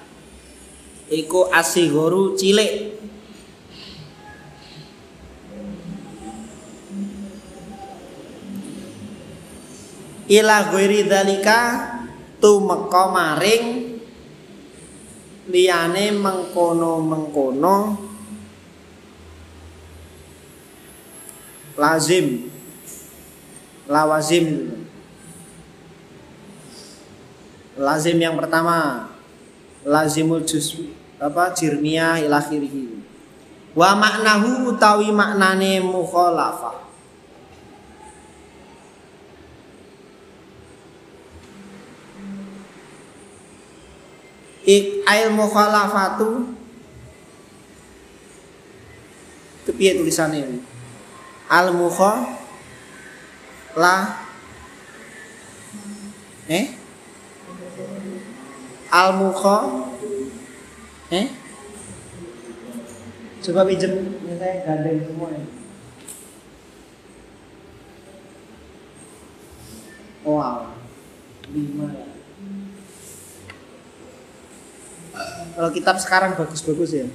[1.14, 2.98] iku asigoru cilik
[10.26, 11.60] ila ghairi dzalika
[12.42, 13.66] tumeka maring
[15.46, 17.76] liyane mengkono-mengkono.
[21.78, 22.50] Lazim.
[23.86, 24.46] Lawazim.
[27.78, 29.08] Lazim yang pertama.
[29.86, 30.78] Lazimul juz
[31.22, 33.02] apa jirmiyah ila akhirih.
[33.74, 36.81] Wa maknahu utawi maknane mukhalafah
[44.66, 46.54] ail mukhalafatu.
[49.62, 50.58] Kepiye tulisannya ini?
[51.46, 52.24] Al mukha
[53.76, 54.24] la
[56.48, 56.66] eh?
[58.90, 59.56] Al mukha
[61.14, 61.26] eh?
[63.42, 65.44] Coba pinjem ya saya gandeng semua ya
[70.22, 70.70] wow.
[71.50, 71.90] Lima.
[71.90, 72.11] ya
[75.52, 77.06] kalau kitab sekarang bagus-bagus ya.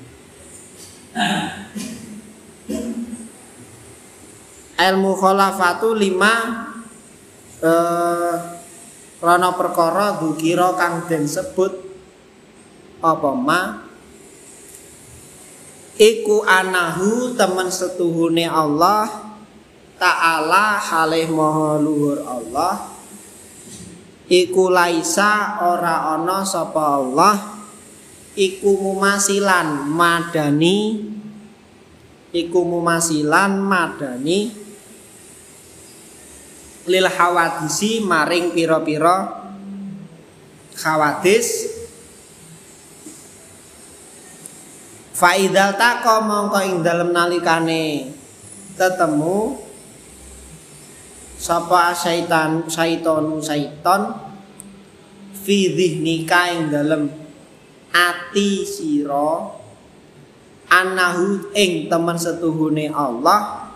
[4.78, 6.34] Ilmu khalafatu lima
[7.66, 8.36] eh
[9.18, 11.74] rono perkara dukira kang den sebut
[13.02, 13.62] apa ma?
[15.98, 19.10] Iku anahu teman setuhune Allah
[19.98, 22.86] ta'ala halih maha luhur Allah
[24.30, 27.57] iku laisa ora ana sapa Allah
[28.38, 31.02] iku mumasilan madani.
[32.30, 34.54] Iku mumasilan madani.
[36.88, 39.44] Lil hawadisi maring pira-pira
[40.78, 41.76] khawadis
[45.18, 48.14] Faidal tako mongko ing dalem nalikane
[48.78, 49.58] tetemu
[51.42, 54.14] sapa syaitan syaiton syaiton
[55.42, 57.10] fi dhihnika ing dalem
[57.94, 59.54] ati sira
[60.68, 63.68] anahu ing teman setuhune Allah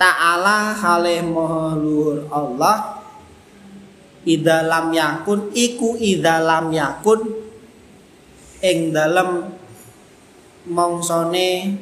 [0.00, 3.00] Ta'ala halih maha luhur Allah
[4.24, 7.24] Idalam yakun iku idalam yakun
[8.60, 9.48] ing dalem
[10.68, 11.72] mongsone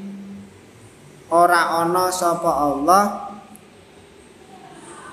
[1.35, 3.05] ora ana sapa Allah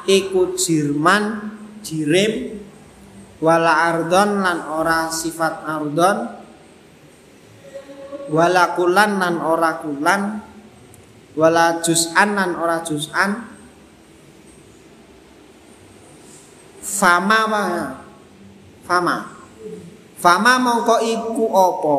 [0.06, 1.50] iku jirman
[1.82, 2.62] jirim
[3.46, 6.18] wala ardon lan ora sifat ardon.
[8.34, 10.22] Wala kulan lan ora kulan.
[11.38, 13.54] Wala juz'an lan ora juz'an.
[16.82, 17.64] Fama wa
[18.90, 19.18] fama.
[20.18, 21.98] Fama mongko iku apa?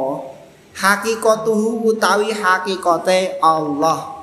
[0.76, 4.15] Hakikatuhu utawi hakikate Allah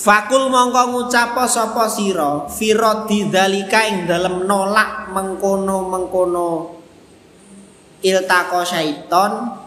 [0.00, 6.80] Fakul mongko ngucapa sapa sira fira didzalika ing dalem nolak mengkono-mengkono.
[8.00, 9.60] Iltaqo syaiton.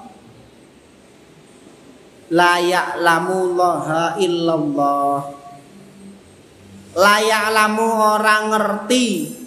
[2.34, 5.22] Layak lamu loha illallah.
[6.98, 9.38] Layak lamu orang ngerti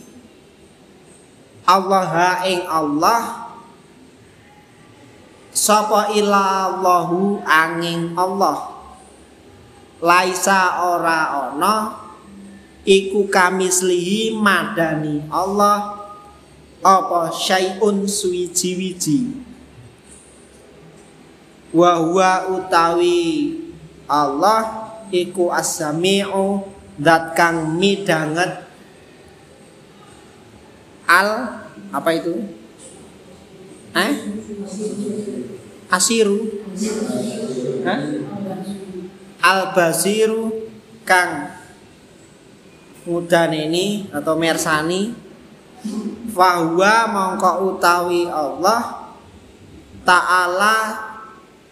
[1.66, 3.22] Allah ing Allah.
[5.51, 8.75] Sapa ilallahu angin Allah
[10.00, 11.74] laisa ora ana
[12.87, 16.06] iku kamislihi madani Allah
[16.87, 19.42] apa syai'un suwiji-wiji.
[21.74, 23.59] Wa huwa utawi
[24.06, 26.62] Allah iku as-sami'u
[27.02, 28.62] zat kang midanget.
[31.11, 31.28] Al
[31.90, 32.35] apa itu?
[33.96, 34.12] Eh?
[35.90, 36.38] Asiru.
[37.87, 38.00] Hah?
[39.46, 40.50] Al basiru
[41.06, 41.54] kang
[43.06, 45.14] mudan ini atau mersani
[46.35, 49.14] Fahuwa mongko utawi Allah
[50.02, 50.98] Ta'ala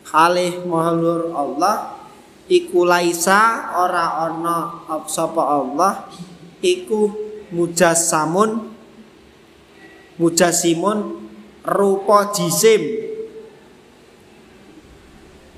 [0.07, 1.99] Halih mahlur Allah
[2.47, 6.07] Iku laisa ora ana sapa Allah
[6.63, 7.11] Iku
[7.51, 8.71] mujassamun
[10.15, 11.27] Mujasimun
[11.67, 13.14] Rupa jisim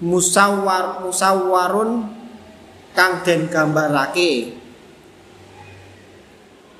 [0.00, 2.12] Musawwar musawwarun
[2.96, 4.56] Kang den gambarake.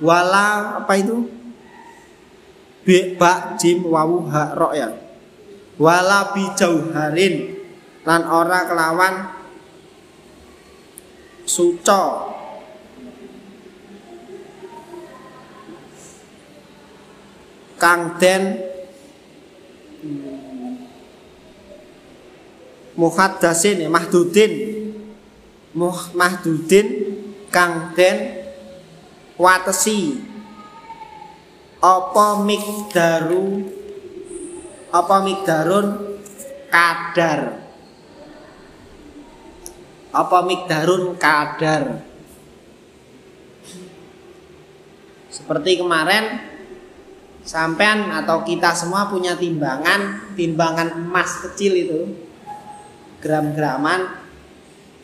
[0.01, 1.37] Wala apa itu?
[2.87, 4.89] bi ba jim wawu ha ro ya.
[5.77, 7.59] Wala bi jauharin
[8.07, 9.15] lan ora kelawan
[11.43, 12.03] suco
[17.77, 18.43] kang den
[22.97, 24.53] muhaddasin ya mahdudin.
[25.77, 26.87] Muh mahdudin
[27.53, 28.43] kang den
[29.37, 30.19] watesi.
[31.79, 33.69] Apa mikdaru?
[34.91, 35.87] Apa mikdarun?
[36.73, 37.67] Kadar
[40.17, 41.21] apa mikdarun?
[41.21, 42.01] Kadar
[45.29, 46.41] seperti kemarin
[47.45, 52.01] sampean atau kita semua punya timbangan timbangan emas kecil itu
[53.27, 54.07] gram-graman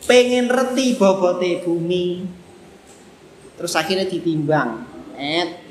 [0.06, 2.22] pengen reti bobote bumi.
[3.58, 4.86] Terus akhirnya ditimbang.
[5.18, 5.66] Eh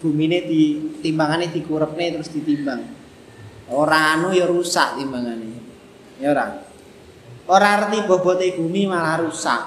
[0.00, 0.62] bumi ini di
[1.04, 2.80] timbangannya dikurepne terus ditimbang.
[3.68, 5.52] Orang anu ya rusak timbangannya
[6.22, 6.50] ya orang
[7.50, 9.62] orang arti bobote bumi malah rusak.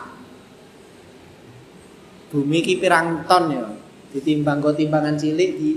[2.32, 3.68] Bumi ki pirang ton ya.
[4.16, 5.70] Ditimbang kok timbangan cilik di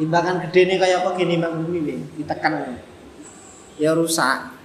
[0.00, 2.52] timbangan gede nih kayak apa gini bang bumi nih ditekan.
[3.76, 4.55] Ya rusak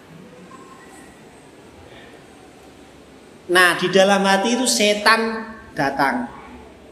[3.51, 6.31] nah di dalam hati itu setan datang.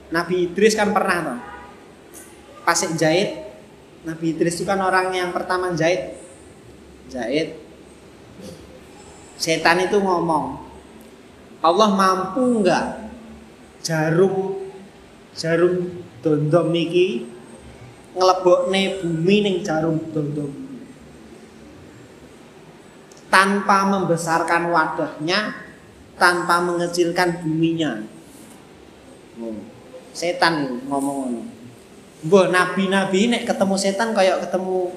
[0.10, 1.39] Nabi Idris kan pernah toh.
[2.66, 3.49] Pas jahit
[4.03, 6.18] Nabi Idris itu kan orang yang pertama jahit.
[7.10, 7.57] Jahit.
[9.39, 10.60] Setan itu ngomong
[11.60, 12.86] Allah mampu nggak
[13.84, 14.64] jarum
[15.36, 17.28] jarum dondom niki
[18.16, 20.51] ngelebokne bumi ning jarum dondom?
[23.30, 25.68] Tanpa membesarkan wadahnya
[26.20, 28.03] tanpa mengecilkan buminya
[29.39, 29.55] oh,
[30.11, 31.49] setan ngomong
[32.20, 34.91] Mbah nabi-nabi nek ketemu setan kayak ketemu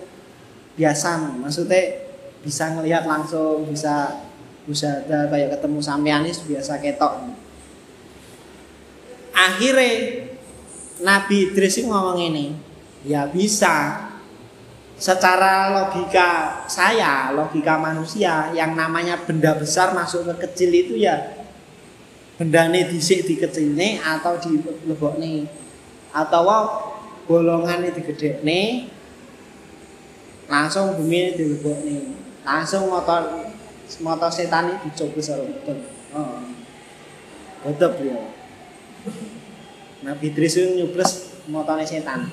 [0.75, 2.03] biasa, maksudnya
[2.43, 4.27] bisa ngelihat langsung, bisa
[4.67, 7.31] bisa ada kayak ketemu sampeanis biasa ketok.
[9.31, 10.27] Akhirnya
[11.03, 12.59] Nabi Idris ngomong ini,
[13.07, 14.11] ya bisa.
[15.03, 21.43] Secara logika saya, logika manusia yang namanya benda besar masuk ke kecil itu ya
[22.39, 25.43] benda ini disik di kecil nih atau di lebok nih
[26.15, 26.47] atau
[27.27, 28.87] bolongan ini gede nih
[30.47, 32.03] langsung bumi di lebok nih
[32.47, 33.51] langsung motor
[34.07, 35.83] motor setan ini dicoba seru betul.
[36.15, 36.47] Oh.
[37.67, 38.23] betul ya
[40.07, 40.87] Nabi Idris itu
[41.51, 42.31] motornya setan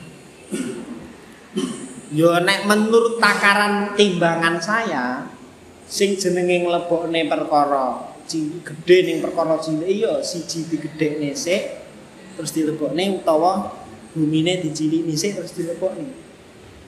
[2.10, 5.30] Yo nek menurut takaran timbangan saya
[5.86, 11.82] sing jenenge nglebokne perkara gede ning perkara cilik iya siji digedhekne sik
[12.38, 13.74] terus dilebokne utawa
[14.14, 16.10] bumine dicilikne sik terus dilebokne.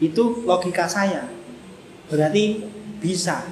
[0.01, 1.29] Itu logika saya.
[2.09, 2.65] Berarti
[2.97, 3.45] bisa.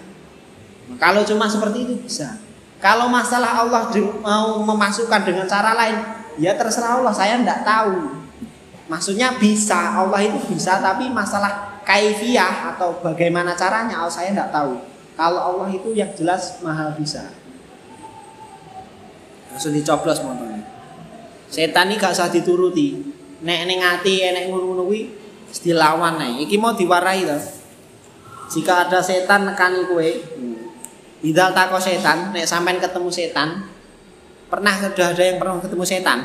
[0.98, 2.42] Kalau cuma seperti itu bisa.
[2.82, 3.92] Kalau masalah Allah
[4.24, 6.00] mau memasukkan dengan cara lain,
[6.42, 8.19] ya terserah Allah, saya tidak tahu.
[8.90, 14.82] Maksudnya bisa, Allah itu bisa, tapi masalah kaifiah atau bagaimana caranya, oh, saya tidak tahu.
[15.14, 17.30] Kalau Allah itu yang jelas maha bisa.
[19.54, 20.66] Langsung dicoblos motornya.
[21.50, 22.98] Setan ini gak usah dituruti.
[23.46, 24.90] Nek ning ati enek ngono-ngono
[25.50, 26.34] dilawan nih.
[26.48, 27.42] Iki mau diwarai loh.
[28.50, 30.10] Jika ada setan nekani kue,
[31.20, 33.68] Bidal tako setan, nek sampean ketemu setan,
[34.48, 36.20] pernah sudah ada yang pernah ketemu setan?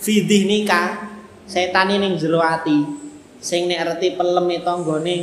[0.00, 1.17] Fidih nikah,
[1.48, 2.84] setan ini jero ati.
[3.40, 5.16] Sing nek arti pelem tanggane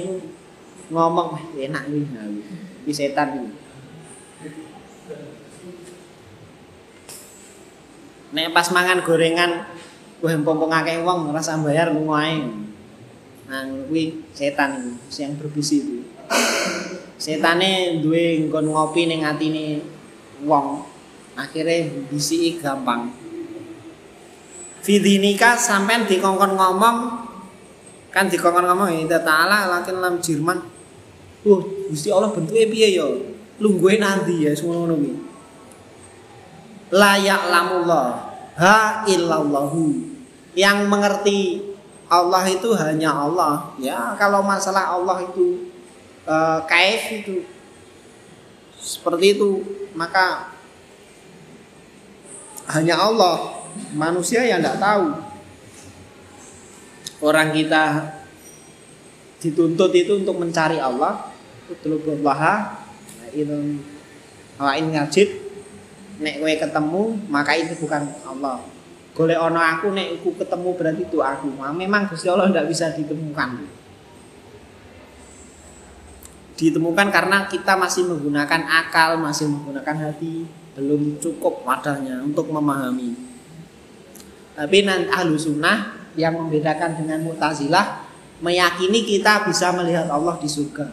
[0.90, 2.04] ngomong enak iki.
[2.84, 3.50] Iki setan iki.
[8.36, 9.70] Nek pas mangan gorengan
[10.20, 12.36] kowe pompong akeh wong ora bayar ae.
[13.46, 16.16] Nah kuwi setan sing berbisi itu
[17.16, 19.80] setane duwe nggon ngopi ning atine
[20.44, 20.84] wong
[21.40, 23.12] akhirnya bisi gampang
[24.86, 27.26] Fidinika sampean dikongkon ngomong
[28.14, 30.62] kan dikongkon ngomong ya ta'ala lakin lam Jerman.
[31.42, 33.06] Uh, Gusti Allah bentuknya piye ya?
[33.58, 35.18] Lungguhe nanti ya semua ngono kuwi.
[36.94, 38.30] Layak lamullah
[38.62, 40.14] ha illallahu.
[40.54, 41.40] Yang mengerti
[42.06, 43.74] Allah itu hanya Allah.
[43.82, 45.74] Ya, kalau masalah Allah itu
[46.30, 47.42] uh, kaif itu
[48.78, 49.66] seperti itu,
[49.98, 50.54] maka
[52.70, 53.65] hanya Allah
[53.96, 55.06] manusia yang tidak tahu.
[57.24, 58.12] Orang kita
[59.40, 61.32] dituntut itu untuk mencari Allah
[61.70, 62.82] utlubullaha
[63.34, 63.82] itu
[64.58, 65.28] hawain ngajib
[66.22, 68.64] nek kowe ketemu maka itu bukan Allah.
[69.16, 71.48] Golek ono aku nek aku ketemu berarti itu aku.
[71.56, 73.64] Nah, memang Gusti Allah tidak bisa ditemukan.
[76.56, 83.35] Ditemukan karena kita masih menggunakan akal masih menggunakan hati belum cukup wadahnya untuk memahami
[84.56, 88.08] tapi nanti ahlu sunnah yang membedakan dengan mutazilah
[88.40, 90.88] meyakini kita bisa melihat Allah di surga.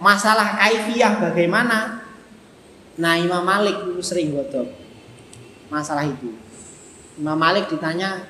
[0.00, 2.02] Masalah kaifiah bagaimana?
[2.98, 4.82] Nah Imam Malik itu sering godok
[5.72, 6.36] masalah itu.
[7.16, 8.28] Imam Malik ditanya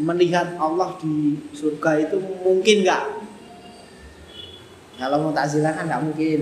[0.00, 3.04] melihat Allah di surga itu mungkin nggak?
[4.98, 6.40] Kalau Mu'tazilah kan nggak mungkin.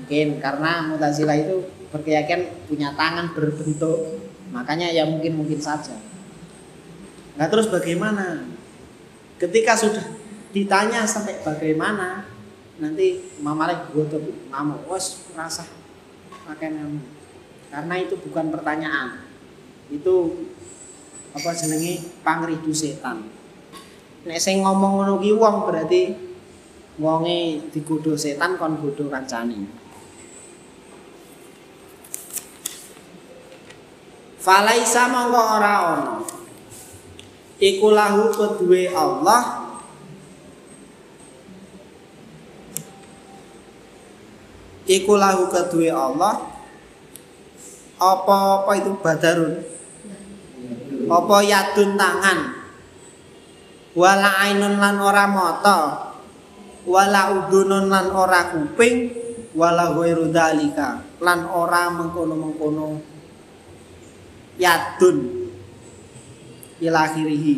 [0.00, 4.24] Mungkin karena Mu'tazilah itu berkeyakinan punya tangan berbentuk.
[4.50, 5.94] Makanya ya mungkin mungkin saja.
[7.36, 8.44] Nah terus bagaimana?
[9.40, 10.04] Ketika sudah
[10.52, 12.28] ditanya sampai bagaimana,
[12.76, 14.20] nanti Mama Malik tuh
[14.52, 15.64] ngamuk, wes rasa
[16.44, 16.76] pakai
[17.72, 19.24] Karena itu bukan pertanyaan,
[19.88, 20.44] itu
[21.32, 23.24] apa jenenge pangridu setan.
[24.28, 26.12] Nek saya ngomong ngono ki wong berarti
[27.00, 29.64] wonge digodho setan kon godho kancane.
[34.36, 36.41] Falaisa mongko ora ono
[37.62, 39.70] iku lahu kedue Allah.
[44.82, 46.42] Iku lahu kedue Allah.
[48.02, 49.62] Apa apa itu badarun?
[51.06, 52.38] Apa yadun tangan?
[53.94, 55.78] Wala ainun lan ora mata.
[56.82, 59.22] Wala udunun lan ora kuping.
[59.54, 62.98] Wala ghairu dalika lan ora mengkono-mengkono
[64.58, 65.41] yadun
[66.82, 67.54] ilakhirihi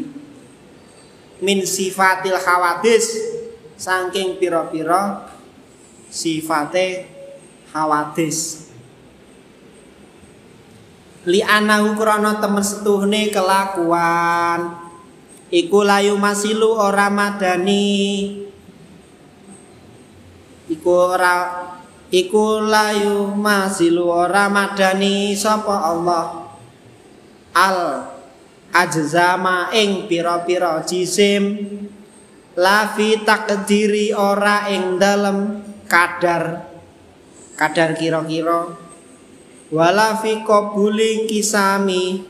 [1.41, 3.09] min sifatil hawadis
[3.75, 5.27] saking pira-pira
[6.12, 7.11] sifate
[7.75, 8.70] hawadis.
[11.25, 14.77] Li anahu krana temen setuhne kelakuan
[15.51, 18.45] iku layu masilu ora madani.
[20.68, 21.64] Iku ora
[22.12, 26.25] iku layu masilu ora madani sapa Allah.
[27.57, 28.13] Al
[28.75, 31.62] ajzama ing pira-pira jisim.
[32.59, 36.66] La fi takdiri ora ing dalem kadar.
[37.55, 38.66] Kadar kira-kira.
[39.70, 42.27] Wala fi qabuli kisami.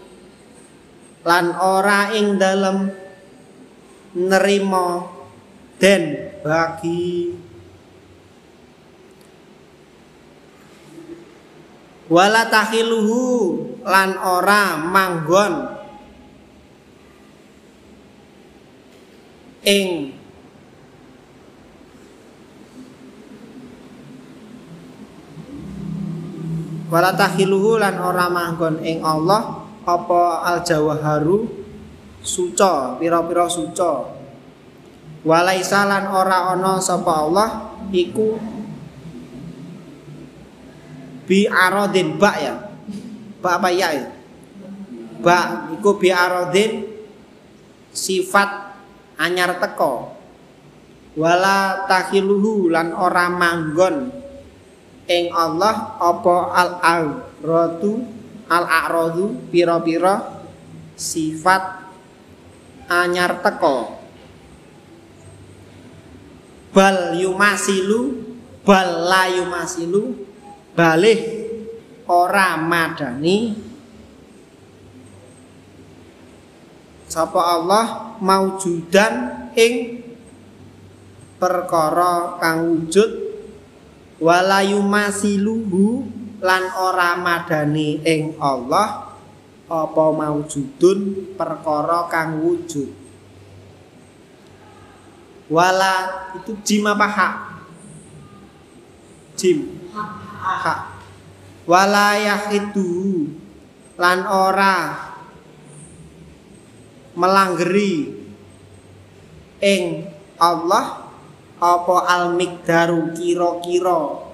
[1.25, 2.93] Lan ora ing dalem
[4.17, 5.09] nerima
[5.81, 6.05] den
[6.45, 7.33] bagi.
[12.05, 13.25] Wala tahiluhu
[13.81, 15.84] lan ora manggon
[19.65, 20.12] ing.
[26.93, 31.51] Wala tahiluhu lan ora manggon ing Allah apa al jawaharu
[32.23, 34.15] suca pira-pira suca.
[35.25, 37.49] Walaisa lan ora ana sapa Allah
[37.91, 38.39] iku
[41.25, 42.55] bi arodin ba ya.
[43.43, 44.12] Ba apa ya?
[45.19, 46.85] Ba iku bi arodin
[47.91, 48.74] sifat
[49.19, 50.15] anyar teko
[51.15, 54.23] wala tahiluhu lan ora manggon.
[55.05, 57.93] Ing Allah apa al aradu
[58.49, 60.43] al aradu pira-pira?
[60.95, 61.85] Sifat
[62.89, 64.05] anyar teko
[66.75, 68.19] bal yumasilu
[68.67, 70.27] bal la yumasilu
[70.75, 71.23] balih
[72.11, 73.55] ora madani
[77.15, 80.03] sapa Allah maujudan ing
[81.39, 83.11] perkara kang wujud
[84.19, 86.11] walayu masiluhu
[86.43, 89.15] lan ora madani ing Allah
[89.71, 92.91] apa maujudun perkara kang wujud?
[95.49, 95.95] Wala
[96.37, 97.35] itu jim apa hak?
[99.41, 99.89] Jim.
[100.41, 100.81] Hak.
[101.65, 103.25] Walayah itu
[103.97, 105.04] lan ora
[107.15, 108.15] melanggeri
[109.62, 111.09] ing Allah
[111.59, 114.27] apa al mikdaru kira-kira.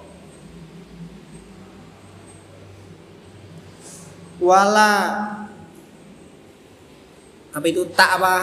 [4.40, 4.92] Wala
[7.50, 7.84] apa itu?
[7.92, 8.36] Tak apa?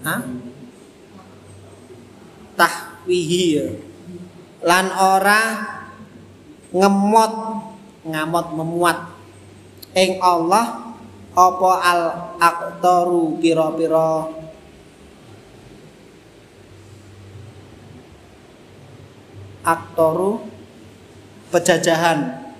[0.00, 0.20] Hah?
[2.60, 3.68] tahwihi ya.
[4.60, 5.40] Lan ora
[6.68, 7.32] ngemot
[8.04, 8.98] ngamot memuat
[9.96, 10.89] ing Allah
[11.40, 12.02] apa al
[12.36, 14.28] aktoru pira-pira?
[19.64, 20.44] Aktoru
[21.48, 22.52] pejajahan.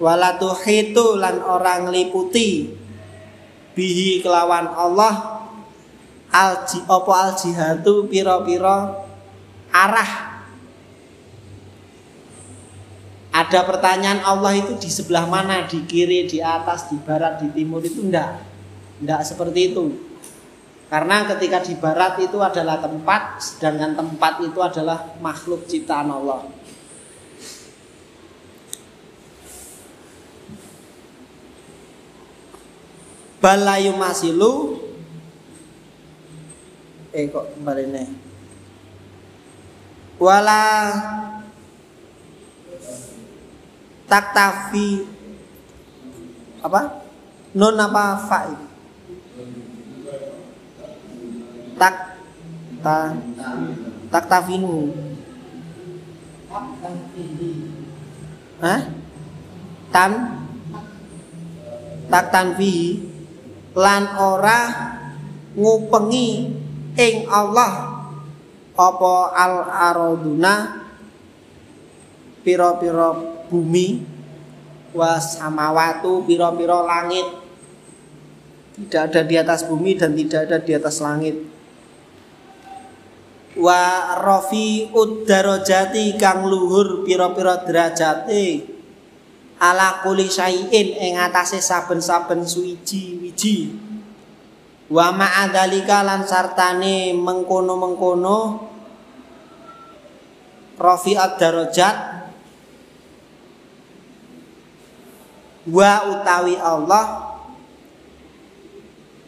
[0.00, 2.72] Walatu hitu lan orang liputi
[3.76, 5.44] bihi kelawan Allah
[6.32, 8.96] al apa al jihadu pira-pira?
[9.70, 10.29] Arah
[13.30, 15.62] Ada pertanyaan Allah itu di sebelah mana?
[15.70, 18.42] Di kiri, di atas, di barat, di timur itu enggak.
[18.98, 19.94] Enggak seperti itu.
[20.90, 26.50] Karena ketika di barat itu adalah tempat, sedangkan tempat itu adalah makhluk ciptaan Allah.
[33.40, 34.76] Balayu masilu
[37.10, 38.08] Eh kok kembali nih
[40.20, 40.62] Wala
[44.10, 45.06] taktafi.
[46.60, 47.06] Apa?
[47.54, 48.40] Non apa fa
[51.80, 51.96] tak
[52.84, 53.16] ta
[54.12, 54.92] taktafinu.
[58.60, 58.80] Hah?
[59.88, 60.12] tan?
[62.10, 63.00] Tak tanfi
[63.72, 64.60] lan ora
[65.56, 66.28] ngupengi
[66.98, 68.02] ing Allah.
[68.80, 70.84] Apa al araduna
[72.40, 74.06] pira-pira bumi
[74.94, 77.26] wasamawatu piro-piro langit.
[78.78, 81.36] Tidak ada di atas bumi dan tidak ada di atas langit.
[83.58, 88.78] Wa rofi uddarojati kang luhur piro-piro derajati
[89.60, 93.76] ala kuli syai'in ing atase saben-saben suwiji wiji
[94.88, 98.38] wa ma'adhalika lan sartane mengkono-mengkono
[100.80, 102.19] rofi ad-darajat
[105.70, 107.06] wa utawi Allah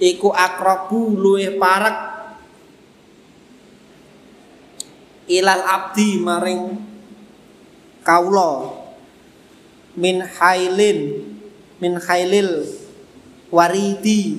[0.02, 1.98] iku akrabu luwih parek
[5.30, 6.82] ilal abdi maring
[8.02, 8.74] kaula
[9.94, 11.22] min hailin
[11.78, 12.66] min hailil
[13.50, 14.38] waridi.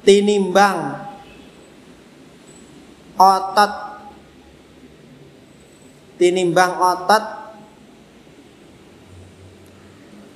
[0.00, 0.96] Tinimbang
[3.20, 3.89] otot
[6.20, 7.24] tinimbang otot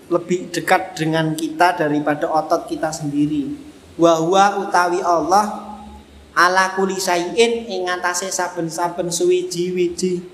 [0.09, 3.53] lebih dekat dengan kita daripada otot kita sendiri.
[4.01, 4.17] Wa
[4.65, 5.77] utawi Allah
[6.33, 10.25] ala kuli sayin ing atase saben-saben suwiji-wiji.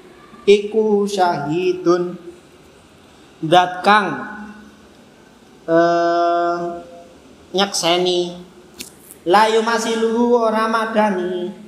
[0.46, 2.14] Iku syahidun.
[3.40, 4.09] Dat kang
[5.64, 6.59] eh
[7.57, 8.36] nyakseni
[9.26, 11.59] layu masiluhu ora madani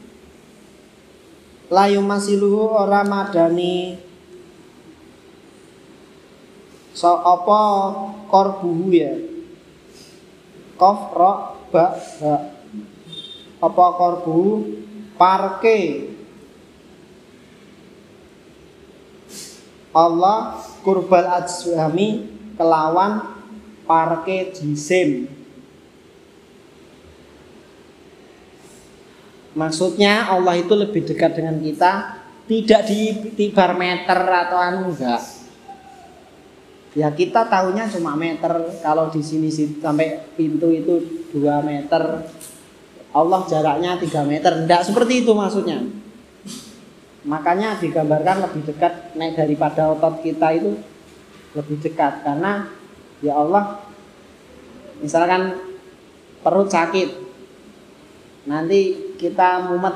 [1.73, 3.97] layu masiluhu ora madani
[6.93, 7.61] so apa
[8.29, 9.16] korbuhu ya?
[10.77, 11.33] Kof ro
[11.73, 12.35] ba ba
[13.64, 14.39] apa korbu
[15.16, 16.11] parke.
[19.93, 22.25] Allah kurbal ajwami
[22.57, 23.29] kelawan
[23.85, 25.29] parke jisim
[29.53, 35.20] Maksudnya Allah itu lebih dekat dengan kita tidak di tibar meter atau anu enggak.
[36.92, 38.53] Ya kita tahunya cuma meter
[38.84, 42.28] kalau di sini sampai pintu itu 2 meter.
[43.12, 44.53] Allah jaraknya 3 meter.
[44.64, 45.84] Enggak seperti itu maksudnya.
[47.22, 50.74] Makanya digambarkan lebih dekat naik daripada otot kita itu
[51.53, 52.66] lebih dekat karena
[53.20, 53.84] ya Allah
[54.98, 55.55] misalkan
[56.42, 57.09] perut sakit
[58.50, 59.95] nanti kita mumet.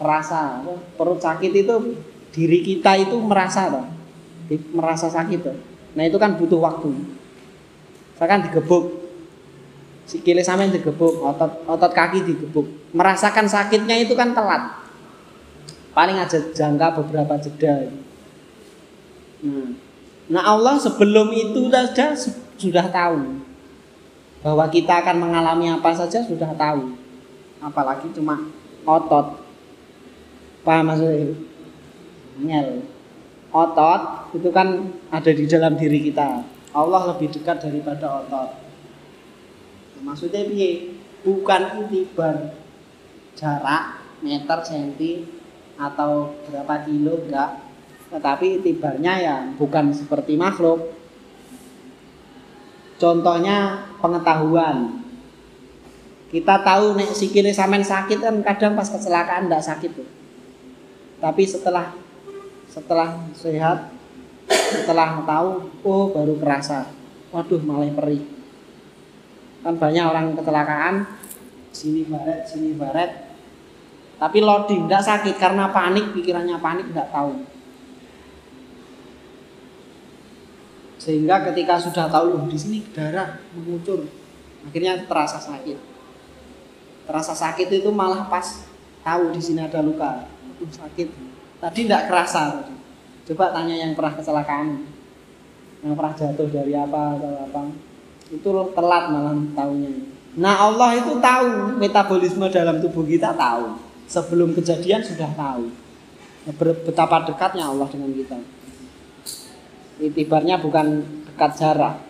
[0.00, 0.64] Terasa
[0.96, 1.74] perut sakit itu
[2.32, 3.84] diri kita itu merasa toh.
[4.72, 5.56] Merasa sakit toh.
[5.92, 6.88] nah itu kan butuh waktu.
[8.16, 8.96] Saya kan digebuk.
[10.08, 12.64] Sikile sampean digebuk otot otot kaki digebuk.
[12.96, 14.80] Merasakan sakitnya itu kan telat.
[15.92, 17.92] Paling aja jangka beberapa jeda.
[19.44, 19.68] Nah,
[20.32, 22.16] nah Allah sebelum itu saja
[22.56, 23.40] sudah tahu
[24.40, 26.99] bahwa kita akan mengalami apa saja sudah tahu
[27.60, 28.48] apalagi cuma
[28.88, 29.44] otot.
[30.60, 31.36] Paham maksudnya
[32.40, 32.84] ngel
[33.52, 36.44] otot itu kan ada di dalam diri kita.
[36.70, 38.50] Allah lebih dekat daripada otot.
[40.00, 40.96] Maksudnya piye?
[41.20, 42.56] Bukan intibar
[43.36, 45.28] jarak meter senti
[45.76, 47.60] atau berapa kilo enggak.
[48.08, 50.96] Tetapi itibarnya ya bukan seperti makhluk.
[53.00, 54.99] Contohnya pengetahuan
[56.30, 60.06] kita tahu nek sikile sampean sakit kan kadang pas kecelakaan enggak sakit tuh.
[61.18, 61.90] Tapi setelah
[62.70, 63.90] setelah sehat,
[64.46, 66.86] setelah tahu, oh baru kerasa.
[67.34, 68.22] Waduh malah perih.
[69.66, 71.02] Kan banyak orang kecelakaan
[71.74, 73.10] sini baret, sini baret.
[74.22, 77.42] Tapi loading enggak sakit karena panik, pikirannya panik enggak tahu.
[81.02, 84.06] Sehingga ketika sudah tahu loh di sini darah mengucur,
[84.62, 85.89] akhirnya terasa sakit
[87.10, 88.62] terasa sakit itu malah pas
[89.02, 90.30] tahu di sini ada luka.
[90.62, 91.10] Uh, sakit.
[91.58, 92.74] Tadi tidak kerasa tadi.
[93.26, 94.86] Coba tanya yang pernah kecelakaan.
[95.82, 97.62] Yang pernah jatuh dari apa atau apa.
[98.30, 98.48] Itu
[98.78, 103.74] telat malah tahunya nah Allah itu tahu metabolisme dalam tubuh kita tahu.
[104.06, 105.74] Sebelum kejadian sudah tahu.
[106.86, 108.38] Betapa dekatnya Allah dengan kita.
[109.98, 112.09] Itibarnya bukan dekat jarak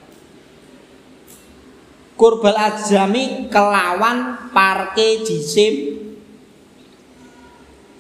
[2.20, 5.96] kurbal ajami kelawan parke jisim.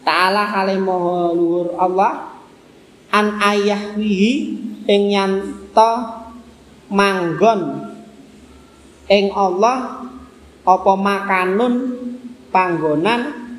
[0.04, 2.36] Ta'ala kale moho luhur Allah
[3.08, 4.32] an ayahwihi
[4.84, 5.92] ing nyanto
[6.92, 7.88] manggon.
[9.08, 10.04] Ing Allah
[10.68, 11.74] apa makanun
[12.52, 13.56] panggonan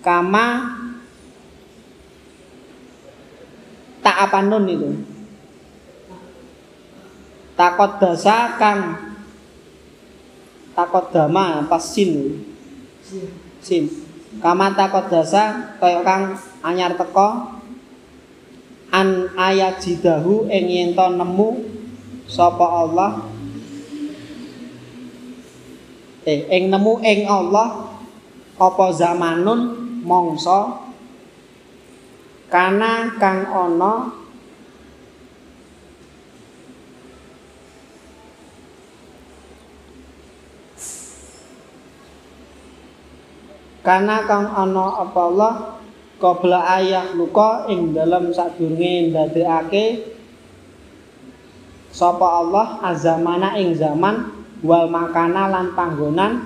[0.00, 0.46] kama
[4.00, 4.90] tak apa nun itu.
[7.52, 9.07] Takot dasa kang
[10.78, 12.38] takot dama pas sin
[13.58, 13.90] sin
[14.38, 14.70] kama
[15.10, 17.58] dasa kaya kang anyar teko
[18.94, 21.66] an ayat jidahu ing yen nemu
[22.30, 23.26] sapa Allah.
[26.22, 27.88] Eh ing nemu ing Allah
[28.54, 29.74] apa zamanun
[30.06, 30.92] mongso
[32.46, 34.14] kana kang ana
[43.88, 45.52] karena kang ana apa Allah
[46.20, 50.12] qabla ayah luka ing dalam sadurunge ndadekake
[51.88, 54.28] sapa Allah azamana ing zaman
[54.60, 56.44] wal makana lan panggonan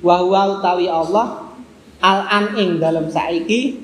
[0.00, 1.52] wa huwa utawi Allah
[2.00, 3.76] al an ing dalam saiki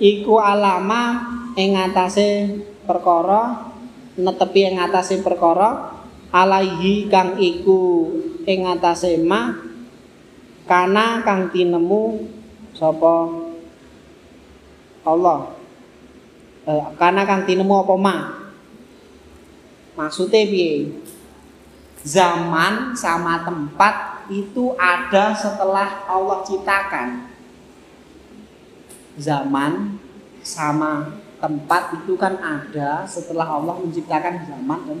[0.00, 1.20] iku alama
[1.52, 2.48] ing atase
[2.88, 3.60] perkara
[4.16, 6.00] netepi ing atase perkara
[6.32, 8.08] alaihi kang iku
[8.48, 9.73] ing atase ma
[10.64, 12.28] kana kang tinemu
[12.72, 13.28] sapa
[15.04, 15.52] Allah
[16.64, 18.16] eh, kana kang tinemu apa ma
[19.94, 20.90] Maksudnya piye?
[22.04, 27.30] Zaman sama tempat itu ada setelah Allah ciptakan.
[29.14, 29.96] Zaman
[30.42, 35.00] sama tempat itu kan ada setelah Allah menciptakan zaman kan.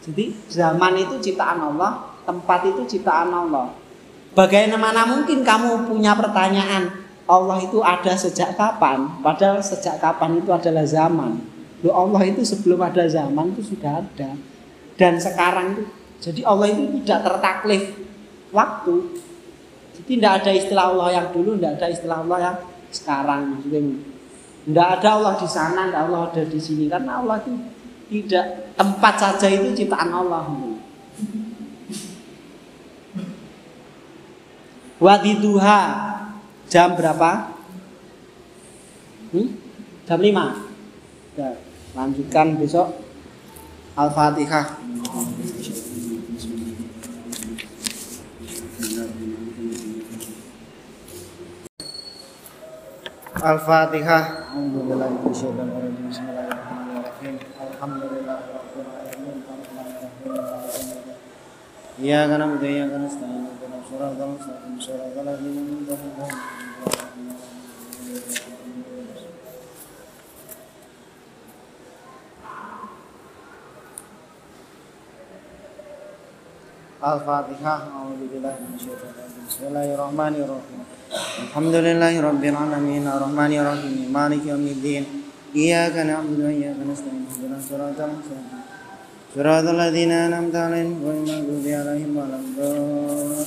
[0.00, 3.74] Jadi zaman itu ciptaan Allah, tempat itu ciptaan Allah.
[4.30, 9.22] Bagaimana mungkin kamu punya pertanyaan Allah itu ada sejak kapan?
[9.22, 11.42] Padahal sejak kapan itu adalah zaman.
[11.82, 14.36] Loh Allah itu sebelum ada zaman itu sudah ada.
[14.94, 15.82] Dan sekarang itu
[16.20, 17.82] jadi Allah itu tidak tertaklif
[18.52, 18.96] waktu.
[19.96, 22.56] Jadi tidak ada istilah Allah yang dulu, tidak ada istilah Allah yang
[22.92, 23.80] sekarang maksudnya.
[24.60, 27.52] Tidak ada Allah di sana, tidak Allah ada di sini karena Allah itu
[28.12, 30.44] tidak tempat saja itu ciptaan Allah.
[35.00, 35.80] Wadiduha
[36.70, 37.50] Jam berapa?
[39.34, 39.48] Hmm?
[40.06, 41.34] Jam 5.
[41.34, 41.50] Ya,
[41.98, 42.94] lanjutkan besok
[43.98, 44.78] Al-Fatihah.
[53.40, 54.24] Al-Fatihah.
[62.00, 63.08] Iya karena budaya karena
[77.00, 77.80] Al-Fatihah
[79.50, 80.86] Bismillahirrahmanirrahim
[81.50, 84.06] Alhamdulillahi Rabbil Alamin Ar-Rahmanirrahim.
[84.14, 85.02] Malik Yawmiddin.
[85.50, 87.26] Iyaka na'budu wa iyaka nasta'in.
[87.26, 88.14] Ihdinas siratal
[89.30, 93.46] Siratal ladzina an'amta 'alaihim ghairil maghdubi 'alaihim waladdallin.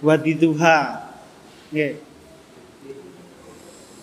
[0.00, 1.12] Wadiduha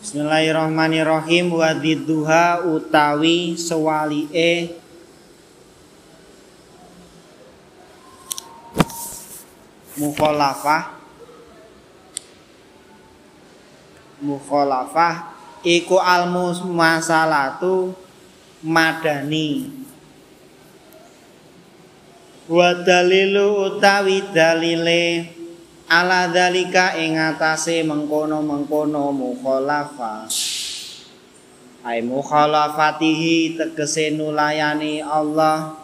[0.06, 1.58] Bismillahirrahmanirrahim.
[1.58, 4.78] Wadiduha utawi sewalike
[10.02, 10.98] mukhalafah.
[14.26, 17.94] Mukhalafah iku almu masalatu
[18.66, 19.70] madani.
[22.50, 25.30] Wa dalilu utawi dalile
[25.92, 30.28] ala dalika ing atase mengkono-mengkono mukhalafa
[31.84, 35.81] ai mukhalafatihi tegese nulayani Allah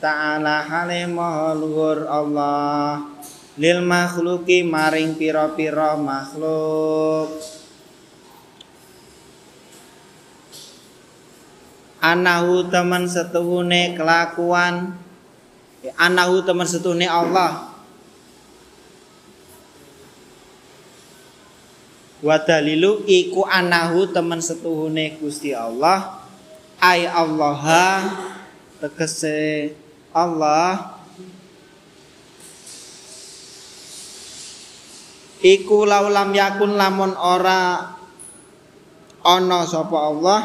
[0.00, 3.04] taala hale maha luhur Allah.
[3.60, 7.36] Lil makhluki maring pira-pira makhluk.
[12.00, 14.96] Anahu teman setuhune kelakuan.
[16.00, 17.68] Anahu teman setuhune Allah.
[22.24, 26.24] Wa dalilu iku anahu temen setuhune Gusti Allah.
[26.80, 27.60] Ay Allah
[28.80, 29.76] tegese
[30.10, 30.98] Allah
[35.40, 37.94] iku laulam yakun lamun ora
[39.24, 40.40] ana sapa Allah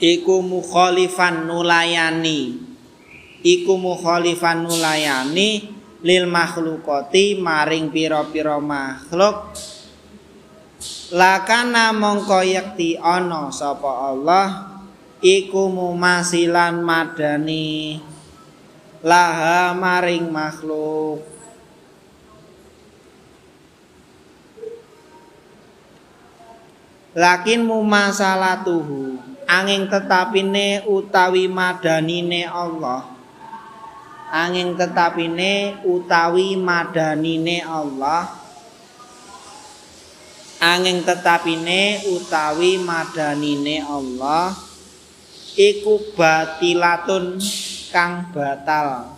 [0.00, 2.72] iku mukhalifan nulayani.
[3.44, 5.68] Iku mukhalifan nulayani
[6.00, 9.52] lil makhlukati maring pira-pira makhluk.
[11.12, 14.74] Lakana mongko yakti ana sapa Allah
[15.20, 18.00] iku mumasilan madani
[19.04, 21.20] laha maring makhluk.
[27.14, 33.06] Lakin mumasalatuhu angin tetapine utawi madanine Allah.
[34.34, 38.34] Angin tetapine utawi madanine Allah.
[40.58, 44.50] Angin tetapine utawi madanine Allah.
[45.54, 47.38] Iku batilatun
[47.94, 49.14] kang batal.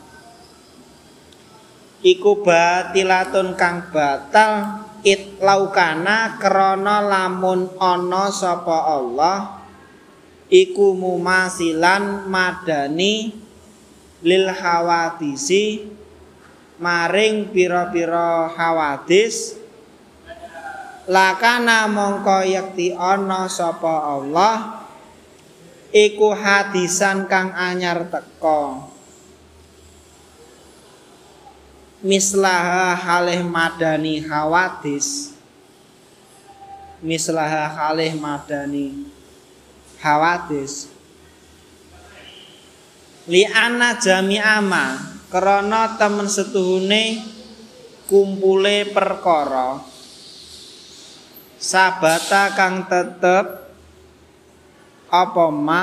[2.05, 9.64] Iku batilatun kang batal it laukana krana lamun ana sapa Allah
[10.53, 13.33] iku mumasilan madani
[14.20, 15.89] lil hawadisi
[16.77, 19.57] maring pira-pira hawadis.
[21.07, 24.86] Lakana mongko yakti ana sapa Allah
[25.97, 28.92] iku hadisan kang anyar teka.
[32.05, 35.32] Mislaha halih madani hawadis.
[37.01, 39.09] Mislaha halih madani
[40.05, 40.92] hawadis.
[43.26, 47.24] Li ana jami'ama krana temen setuhune
[48.07, 49.80] kumpule perkara.
[51.57, 53.66] Sabata kang tetep
[55.07, 55.82] apa ma?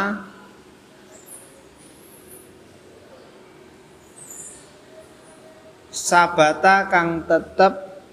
[5.93, 8.03] Sabata kang tetep.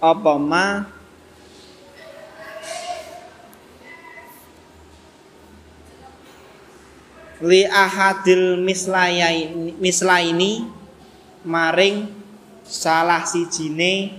[0.00, 0.66] Apa ma?
[7.40, 10.68] Li ahadil mislayaini mislaini
[11.40, 12.04] maring
[12.68, 14.12] salah sijine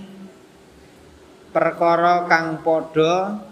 [1.54, 3.51] perkara kang padha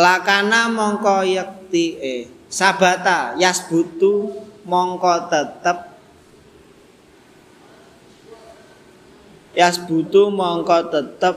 [0.00, 4.32] lakana mongko yakti eh sabata yasbutu
[4.64, 5.78] mongko tetep.
[9.52, 11.36] Yasbutu mongko tetep.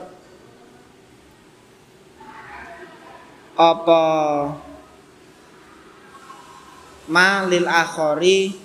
[3.54, 4.02] Apa?
[7.04, 8.56] Ma lil akhori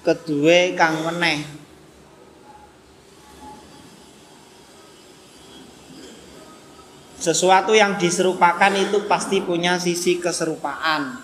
[0.00, 1.65] kedue kang meneh
[7.26, 11.18] sesuatu yang diserupakan itu pasti punya sisi keserupaan.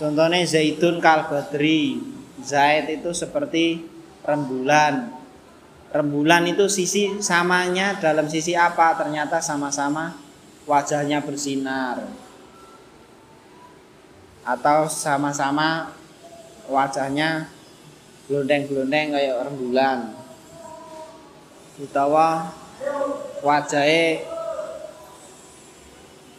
[0.00, 2.00] Contohnya zaitun kalbadri.
[2.40, 3.84] Zait itu seperti
[4.24, 5.12] rembulan.
[5.92, 8.96] Rembulan itu sisi samanya dalam sisi apa?
[8.96, 10.16] Ternyata sama-sama
[10.64, 12.08] wajahnya bersinar.
[14.44, 15.92] Atau sama-sama
[16.68, 17.48] wajahnya
[18.28, 20.12] glondeng-glondeng kayak rembulan.
[21.80, 22.52] Utawa
[23.40, 24.26] wajahe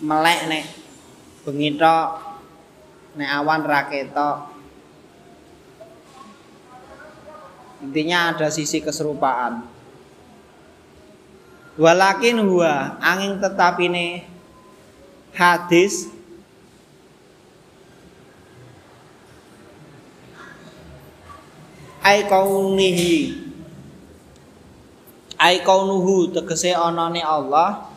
[0.04, 0.66] melek nek
[1.46, 2.10] bengi tok
[3.18, 3.90] awan ra
[7.82, 9.66] intinya ada sisi keserupaan.
[11.78, 14.26] Walakin huwa angin tetap ini
[15.38, 16.10] hadis
[22.02, 23.47] ai kaunihi
[25.38, 27.94] ai kaunuhu tegese anane Allah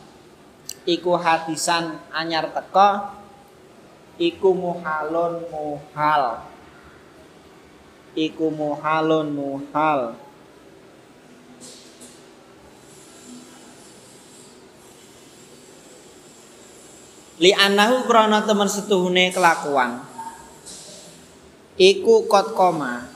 [0.84, 3.20] iku hadisan anyar teka
[4.20, 6.44] iku muhalun muhal.
[8.12, 10.12] Iku muhalun muhal.
[17.40, 20.04] Li anahu krana temen setuhune kelakuan.
[21.80, 23.08] Iku kot koma.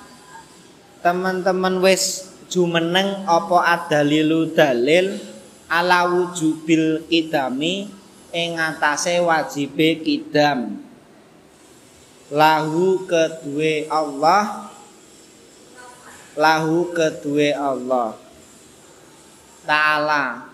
[1.04, 5.18] Teman-teman wis jumeneng apa adalilu dalil
[5.68, 7.90] ala wujubil kidami
[8.34, 10.84] ing atase wajibe kidam?
[12.34, 14.72] Lahu kedue Allah.
[16.34, 18.16] Lahu kedue Allah.
[19.62, 20.50] Taala.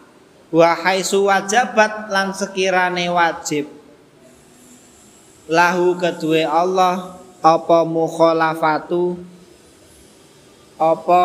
[0.51, 3.71] Wahai suwajabat lan sekirane wajib.
[5.49, 7.17] Lahu kedue Allah.
[7.41, 9.17] Apa mukhalafatu?
[10.77, 11.25] Apa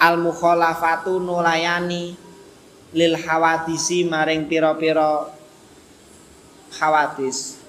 [0.00, 2.16] al mukhalafatu nulayani
[2.96, 5.28] lil hawadisi maring pira-pira
[6.80, 7.60] hawadis.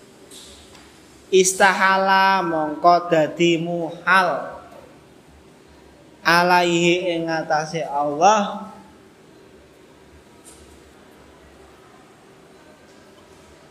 [1.27, 4.59] Istahala mongko dadi muhal.
[6.23, 8.71] Alaihi ing Allah.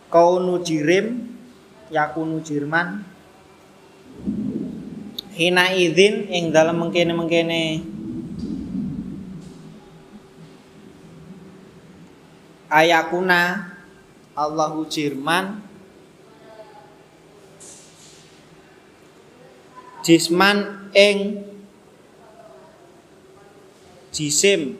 [0.07, 1.35] Kaunu jirim
[1.91, 3.03] yakunu jirman
[5.37, 7.85] hina izin ing dalam mengkene-mengkene.
[12.67, 13.71] Ayakuna
[14.35, 15.63] Allahu jirman
[20.07, 21.43] jisman ing
[24.15, 24.79] jisim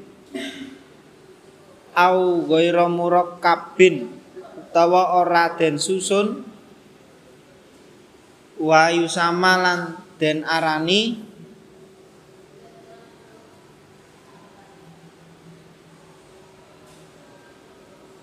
[1.92, 4.08] au ghairu murakkabin
[4.56, 6.48] utawa ora den susun
[8.56, 9.80] wa yusama lan
[10.16, 11.20] den arani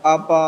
[0.01, 0.45] apa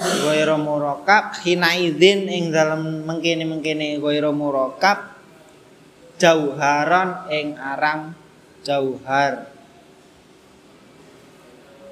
[0.00, 5.12] ghairu murakkab hina idzin ing dalem mengkene-mengkene ghairu murakkab
[6.16, 8.16] jauharon ing arang
[8.64, 9.48] jauhar.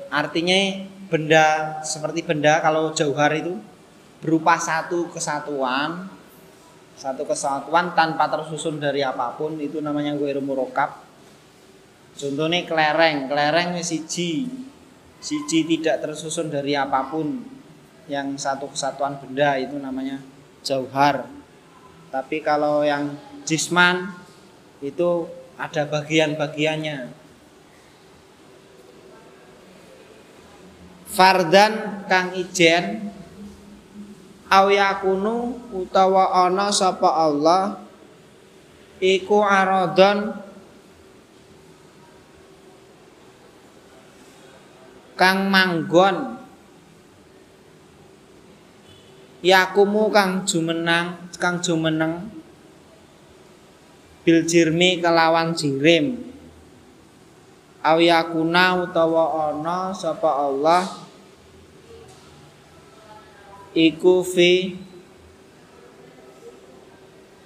[0.08, 3.56] Artinya benda seperti benda kalau jauhar itu
[4.20, 6.10] berupa satu kesatuan
[6.98, 11.00] satu kesatuan tanpa tersusun dari apa pun itu namanya gue murokap
[12.18, 14.50] contohnya kelereng kelereng siji
[15.22, 17.57] siji tidak tersusun dari apa pun
[18.08, 20.18] yang satu kesatuan benda itu namanya
[20.64, 21.28] jauhar.
[22.08, 23.12] Tapi kalau yang
[23.44, 24.16] jisman
[24.80, 25.28] itu
[25.60, 27.12] ada bagian-bagiannya.
[31.08, 33.12] Fardan kang ijen
[34.48, 37.84] aw yakunu utawa ana sapa Allah
[39.02, 40.32] iku aradon
[45.18, 46.37] kang manggon
[49.44, 52.26] yakumu kang jumenang kang jumeneng.
[54.26, 56.20] Bil jirmi kelawan jirim.
[57.80, 60.84] Aw yakuna utawa ana sapa Allah?
[63.72, 64.74] Iku fi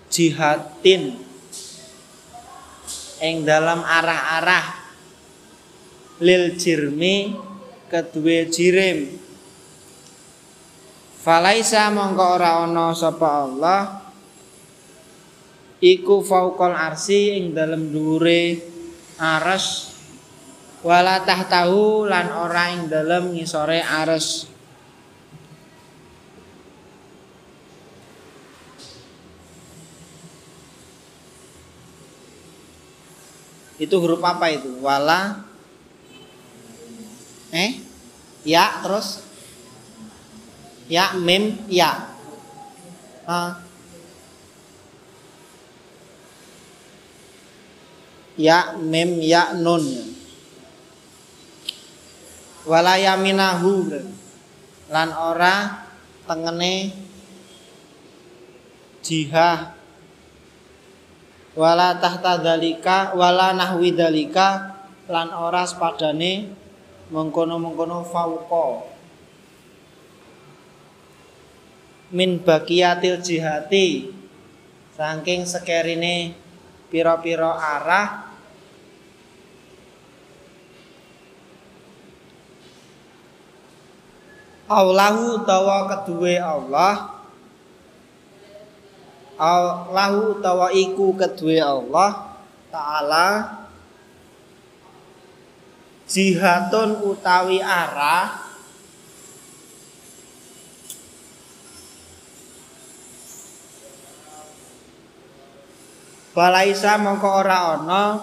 [0.08, 1.20] jihadin
[3.20, 4.80] ing dalam arah-arah.
[6.22, 7.36] Lil jirmi
[7.92, 9.21] kedue jirim
[11.22, 14.02] falaisa mongko ora ana sapa Allah
[15.82, 18.58] iku fauqal arsi ing dalam dhuwure
[19.18, 19.94] aras.
[20.82, 24.50] Wala tahtahu lan ora ing dalem ngisore ares
[33.78, 34.74] itu huruf apa itu?
[34.82, 35.46] Wala
[37.54, 37.78] eh
[38.42, 39.31] ya terus
[40.92, 42.12] ya mim ya.
[43.24, 43.56] Ah.
[48.36, 50.12] ya mim ya nun.
[52.68, 53.88] Wala yaminahu.
[54.92, 55.88] Lan ora
[56.28, 56.92] tengene
[59.00, 59.72] jihah.
[61.56, 64.76] Wala tahta dalika wala nahwi dalika
[65.08, 66.48] lan ora sepadane
[67.12, 68.91] mengkono-mengkono fauqa
[72.12, 74.12] min baqiyatil jihati.
[74.92, 76.36] Saking sekerine
[76.92, 78.28] pira-pira arah.
[84.68, 87.24] Allahu tawa kedue Allah.
[89.40, 92.36] Allahu tawa iku kedue Allah
[92.68, 93.28] Ta'ala.
[96.08, 98.41] Jihatun utawi arah
[106.32, 108.16] Balaisa mongko ora ana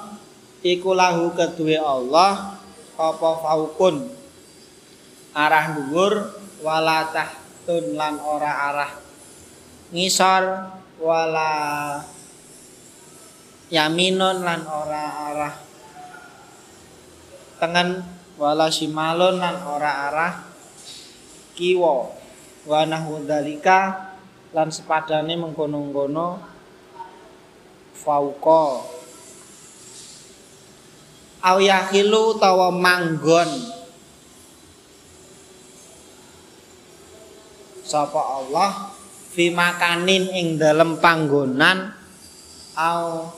[0.65, 2.57] iku lahu kedue Allah
[2.97, 4.09] apa faukun
[5.37, 6.33] arah dhuwur
[6.65, 8.91] wala tahtun lan ora arah.
[9.93, 10.43] Ngisor
[10.97, 11.51] wala
[13.69, 15.53] yaminun lan ora arah.
[17.61, 18.01] Tengen
[18.41, 20.33] wala simalun lan ora arah.
[21.53, 22.09] Kiwa
[22.65, 22.81] wa
[24.49, 26.48] lan sepadane mengkono-kono
[28.03, 28.65] fauqa.
[31.39, 33.47] Au yahilu tawa manggon.
[37.83, 38.91] Sapa Allah?
[39.31, 41.95] Fi makanin ing dalem panggonan.
[42.75, 43.31] Au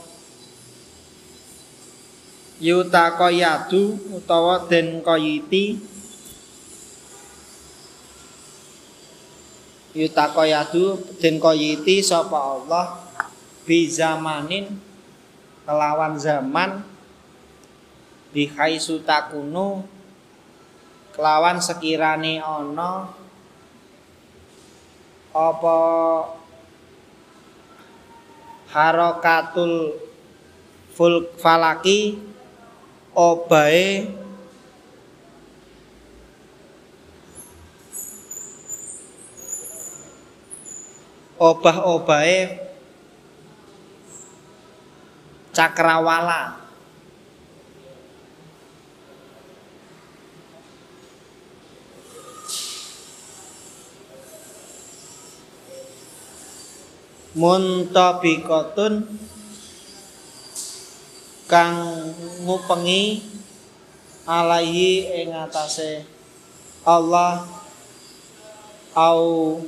[2.61, 5.81] yuta koyadu utawa den koyiti.
[9.97, 13.00] Yuta koyadu den koyiti sapa Allah
[13.67, 14.73] bi zamanin
[15.65, 16.81] kelawan zaman
[18.31, 19.85] di khaisu takunu
[21.13, 23.11] kelawan sekirane ana
[25.31, 25.77] apa
[28.71, 29.95] harokatul
[30.95, 32.19] ful falaki
[33.15, 34.07] obae
[41.41, 42.70] obah-obahe
[45.51, 46.59] cakrawala.
[57.31, 59.07] Muntabiqatun
[61.47, 61.75] kang
[62.43, 63.23] ngupengi
[64.27, 66.03] alaihi ing atase
[66.83, 67.47] Allah
[68.91, 69.59] au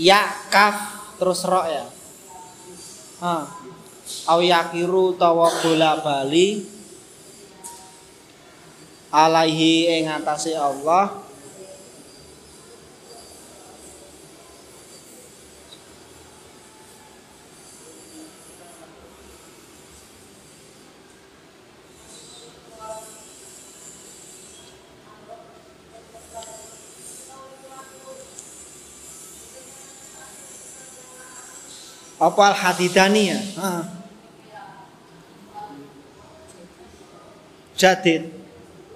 [0.00, 0.76] ya kaf
[1.20, 1.84] terus ro ya.
[3.20, 3.44] Ha.
[4.32, 6.64] Au yakiru tawa bola bali.
[9.12, 11.10] Alaihi ing atase Allah
[32.20, 33.40] apa al hadidani ya
[37.80, 38.28] jadid.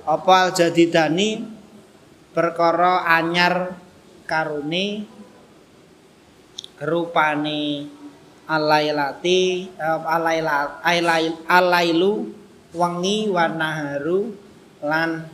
[0.05, 1.41] Apa jadidani
[2.37, 3.73] perkara anyar
[4.29, 5.09] karuni
[6.77, 7.89] rupane
[8.45, 10.85] alailati alailat
[11.49, 12.29] alailu
[12.77, 14.37] wengi wanaharu
[14.85, 15.25] lan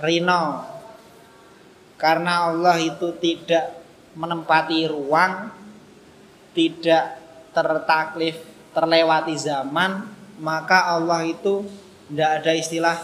[0.00, 0.64] rino
[2.00, 3.77] karena Allah itu tidak
[4.18, 5.54] menempati ruang
[6.50, 7.22] tidak
[7.54, 8.34] tertaklif
[8.74, 10.02] terlewati zaman
[10.42, 11.62] maka Allah itu
[12.10, 12.98] tidak ada istilah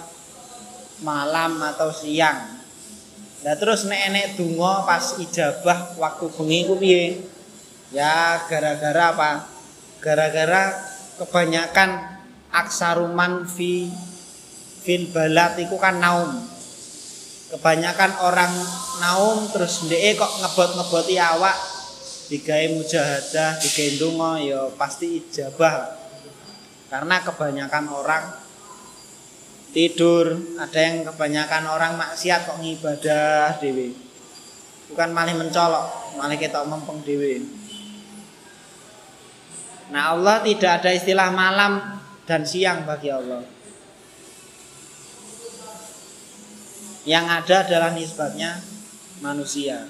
[1.06, 2.62] malam atau siang.
[3.44, 7.04] Nah terus nek enek dungo pas ijabah waktu bengi piye?
[7.92, 9.30] Ya gara-gara apa?
[10.00, 10.72] Gara-gara
[11.20, 11.90] kebanyakan
[12.48, 13.92] aksaruman fi
[14.82, 16.53] fil balat itu kan naum.
[17.54, 18.50] Kebanyakan orang
[18.98, 21.54] naum terus ndeke kok ngebot-ngeboti awak
[22.26, 26.02] digawe mujahadah, digawe donga ya pasti ijabah.
[26.90, 28.24] Karena kebanyakan orang
[29.70, 33.94] tidur, ada yang kebanyakan orang maksiat kok ngibadah dewi.
[34.90, 37.38] Bukan malah mencolok, malah kita mempeng dewi.
[39.94, 43.53] Nah Allah tidak ada istilah malam dan siang bagi Allah.
[47.04, 48.64] Yang ada adalah nisbatnya
[49.20, 49.84] manusia.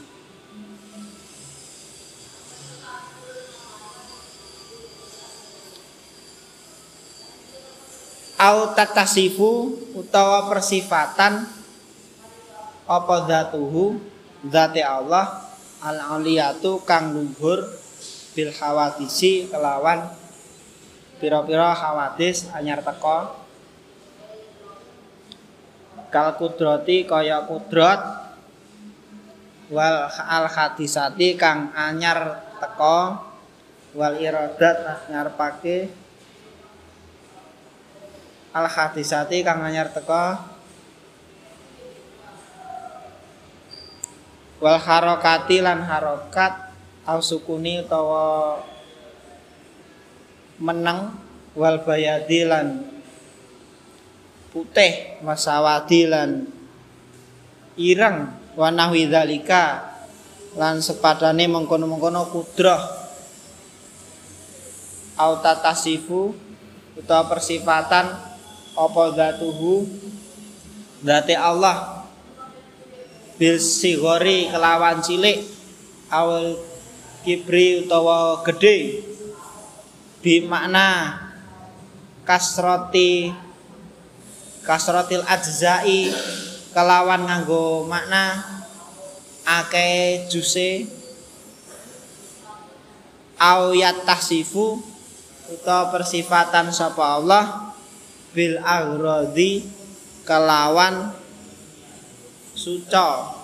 [8.45, 11.49] au tatasifu utawa persifatan
[12.85, 13.97] apa zatuhu
[14.45, 15.49] zati Allah
[15.81, 17.65] al aliyatu kang luhur
[18.37, 20.13] bil hawadisi kelawan
[21.23, 23.44] pira-pira hawadis anyar teko
[26.15, 27.99] kal kudrati kaya kudrat
[29.67, 33.19] wal al hadisati kang anyar teko
[33.99, 35.91] wal iradat ngarepake
[38.55, 40.39] al hadisati kang anyar teko
[44.63, 46.71] wal harokati lan harokat
[47.11, 48.63] au sukuni utawa
[50.63, 51.11] meneng
[51.59, 52.94] wal bayadi lan
[54.55, 56.47] putih wasawadi lan
[57.75, 59.83] ireng wanahwi dzalika
[60.55, 63.03] lan sepadane mengkono-mengkono kudrah.
[65.19, 66.35] Au tatasifu
[66.95, 68.15] utawa persifatan
[68.75, 69.87] apa zatuhu?
[71.03, 72.07] Zati Allah.
[73.35, 75.43] Bil sigori kelawan cilik.
[76.15, 76.55] Awal
[77.27, 79.03] kibri utawa gede
[80.23, 81.19] bi makna
[82.23, 83.35] kasroti
[84.65, 86.11] kasrotil ajzai
[86.73, 88.43] kelawan nganggo makna
[89.45, 90.89] ake juse.
[93.37, 94.81] Au yattasifu
[95.53, 97.77] utawa persifatan sapa Allah
[98.33, 99.69] bil aghradi
[100.25, 101.13] kelawan
[102.57, 103.37] suca.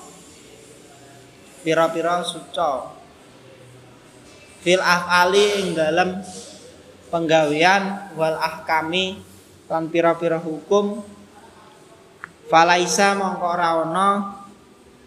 [1.61, 2.97] Pira-pira suca.
[4.65, 6.25] Fil afali ing dalam
[7.13, 9.21] penggawean wal ahkami
[9.71, 10.99] lan pira-pira hukum
[12.51, 14.09] falaisa mongko ora ana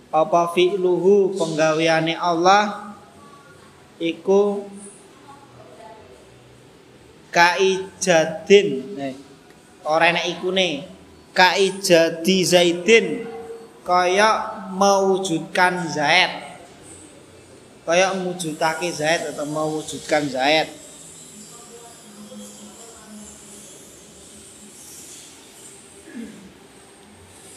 [0.07, 2.95] apa fi'luhu penggaweane Allah
[3.99, 4.63] iku
[7.33, 8.67] kaijadin.
[8.95, 9.13] Nah
[9.83, 10.87] ora enek ikune
[11.35, 13.27] kaijadi Zaidin
[13.83, 16.31] kaya mewujudkan Zaid
[17.83, 20.71] kaya mewujudake Zaid atau mewujudkan Zaid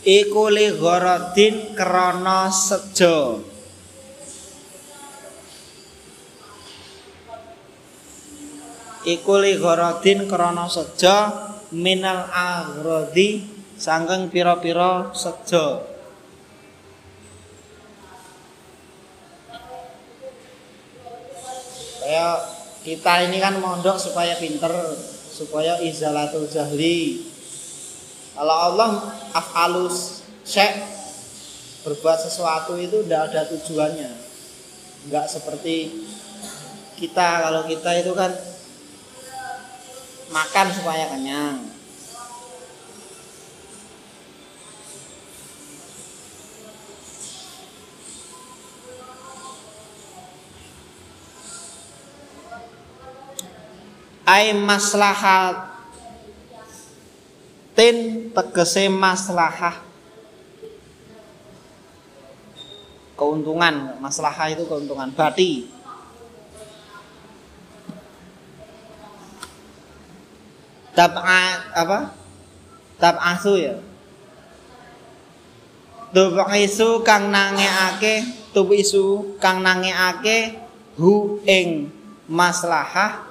[0.06, 3.42] iku li gharadin krana sejo
[9.02, 11.18] iku li gharadin krana sejo
[11.74, 13.42] minal aghradi
[13.74, 15.82] sangkeng pira-pira sejo
[21.98, 22.38] kayak
[22.86, 24.70] kita ini kan mondok supaya pinter
[25.34, 27.34] supaya izalatul jahli
[28.36, 30.76] kalau Allah afalus syek
[31.88, 34.12] berbuat sesuatu itu tidak ada tujuannya.
[35.08, 36.04] Enggak seperti
[37.00, 38.28] kita kalau kita itu kan
[40.28, 41.64] makan supaya kenyang.
[54.26, 55.75] Ai maslahat
[57.76, 59.84] tin tegese maslahah.
[63.16, 65.68] Keuntungan maslahah itu keuntungan bati
[70.96, 72.16] tab'a apa?
[72.96, 73.76] Tab'asu ya.
[76.16, 78.24] Tubisu kang nangeake
[78.56, 80.56] tubisu kang nangeake
[80.96, 81.92] hu ing
[82.24, 83.25] maslahah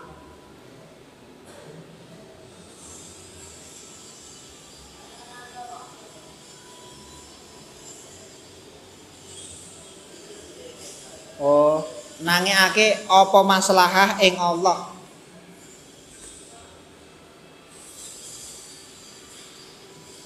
[11.35, 11.83] Oh,
[12.23, 14.95] nangekake apa maslahah ing Allah?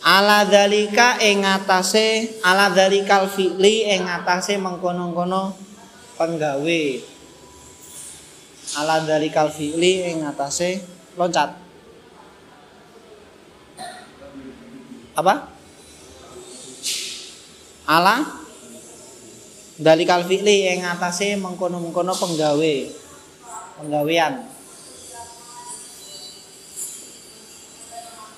[0.06, 5.54] Ala dalika ing atase ala dalikal fi'li ing atase mengkono-kono
[6.14, 6.84] penggawe.
[8.78, 10.86] Ala dalikal fi'li ing atase
[11.18, 11.58] loncat.
[15.18, 15.52] Apa?
[17.90, 18.39] Ala
[19.80, 22.76] dalikal fi'li yang ngatasi mengkono-mengkono penggawe
[23.80, 24.44] penggawean.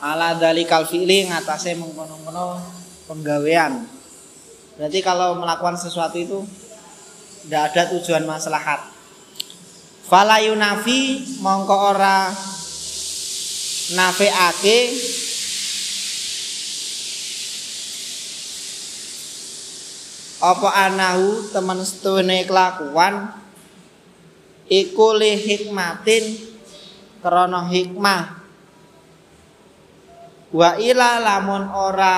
[0.01, 2.61] Ala dalikal fi'li ngatasi mengkono-mengkono
[3.09, 3.89] penggawean.
[4.77, 6.45] Berarti kalau melakukan sesuatu itu
[7.45, 8.85] tidak ada tujuan maslahat.
[10.05, 12.29] Falayu nafi mongko ora
[13.97, 14.77] nafi'ake
[20.41, 23.29] apa anahu teman setune kelakuan?
[24.65, 26.41] Iku li hikmatin
[27.21, 28.41] krana hikmah.
[30.49, 32.17] Wa ila lamun ora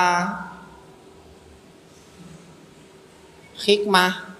[3.60, 4.32] hikmah.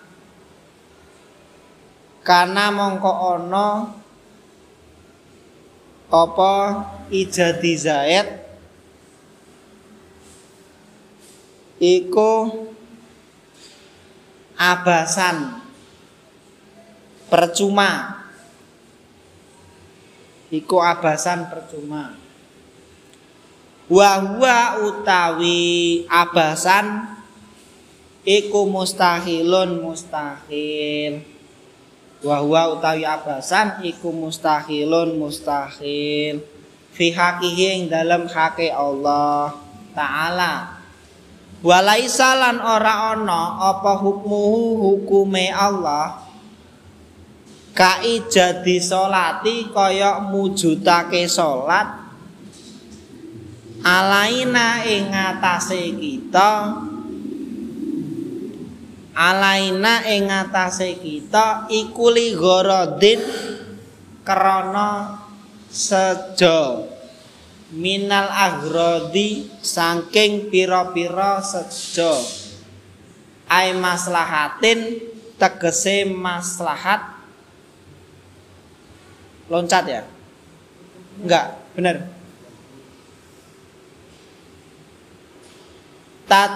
[2.24, 3.68] Karena mongko ana
[6.08, 6.54] apa
[7.12, 8.28] ijadi zaid
[11.82, 12.64] iku
[14.72, 15.60] abasan.
[17.28, 18.22] Percuma.
[20.48, 22.14] Iku abasan percuma.
[23.90, 24.24] Wa
[24.80, 27.18] utawi abasan
[28.24, 31.20] iku mustahilun mustahil.
[32.24, 32.40] Wa
[32.72, 36.40] utawi abasan iku mustahilun mustahil.
[36.94, 39.58] Fi hakihi dalam hake Allah
[39.92, 40.73] taala
[41.64, 46.20] Walaisa lan ora ana apa hukmuhu hukume Allah.
[47.72, 52.04] Kai jadi salati kaya mujudake salat
[53.80, 56.52] alaina ing ngatasé kita.
[59.16, 63.24] Alaina ing ngatasé kita iku li gharadin
[64.20, 65.16] krana
[65.72, 66.93] sejo
[67.74, 72.14] minal agrodi saking pira-pira sejo.
[73.50, 75.02] Ai maslahatin
[75.36, 77.02] tegese maslahat.
[79.50, 80.02] Loncat ya?
[81.20, 82.14] Enggak benar
[86.34, 86.52] tat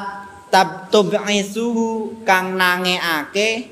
[0.49, 3.69] tab tub'isuhu kang nangeake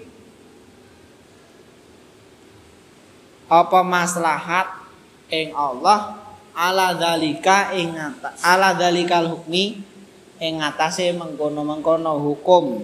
[3.46, 4.66] apa maslahat
[5.30, 6.25] ing Allah
[6.56, 7.92] ala dalika ing
[8.40, 9.76] ala dalikal hukmi
[10.40, 12.80] ing ngatasé mengkono-mengkono hukum.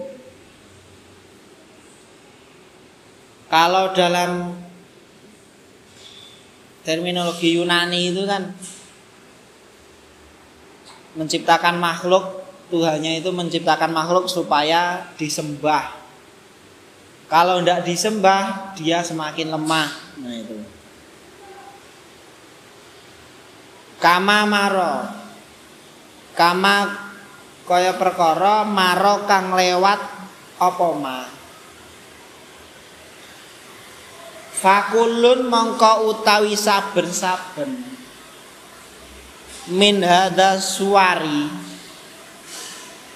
[3.49, 4.53] Kalau dalam
[6.85, 8.53] terminologi Yunani itu kan
[11.13, 12.41] menciptakan makhluk
[12.73, 15.93] Tuhannya itu menciptakan makhluk supaya disembah.
[17.29, 19.93] Kalau tidak disembah dia semakin lemah.
[20.17, 20.57] Nah itu
[24.03, 25.07] kama maro.
[26.35, 26.91] Kama
[27.63, 30.01] kaya perkara maro kang lewat
[30.59, 31.19] apa ma?
[34.59, 37.71] Fakulun mongko utawi saben-saben.
[39.71, 41.47] Min hadza suwari.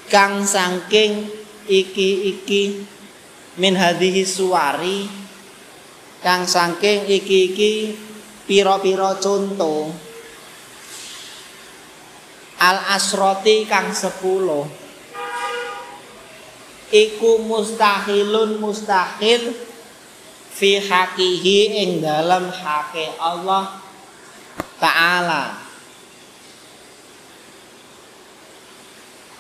[0.08, 1.28] Kang saking
[1.68, 2.88] iki-iki
[3.60, 5.04] min hadhihi suwari.
[6.24, 7.96] Kang saking iki-iki
[8.48, 10.07] pira-pira conto
[12.58, 14.66] al asroti kang sepuluh.
[16.88, 19.52] Iku mustahilun mustahil
[20.56, 23.78] fi hakihi ing dalam hake Allah
[24.78, 25.58] Ta'ala.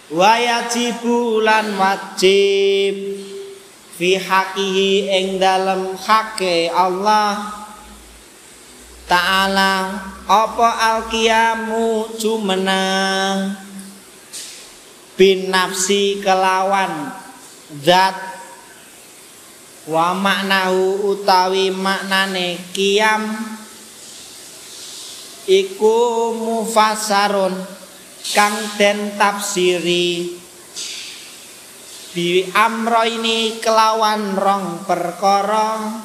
[0.07, 2.95] Wa yajibu lan wajib
[3.98, 7.66] fi haqihi ing dalem hake Allah
[9.07, 13.55] taala apa alqiyamu jumenang
[15.15, 17.15] bin nafsi kelawan
[17.81, 18.38] zat.
[19.88, 23.23] Wa maknahu utawi maknane kiam
[25.47, 27.55] iku mufassarun
[28.35, 30.35] kang den tafsiri.
[32.11, 36.03] Bi amro ini kelawan rong perkara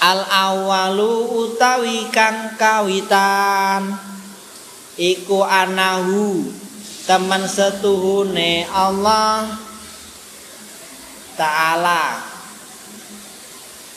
[0.00, 3.94] al awalu utawi kang kawitan.
[5.00, 6.44] Iku anahu
[7.08, 9.48] teman setuhune Allah
[11.36, 12.20] taala.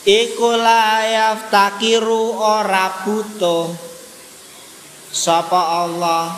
[0.04, 3.72] Iku layaf takiru ora butuh
[5.08, 6.28] sapa Allah.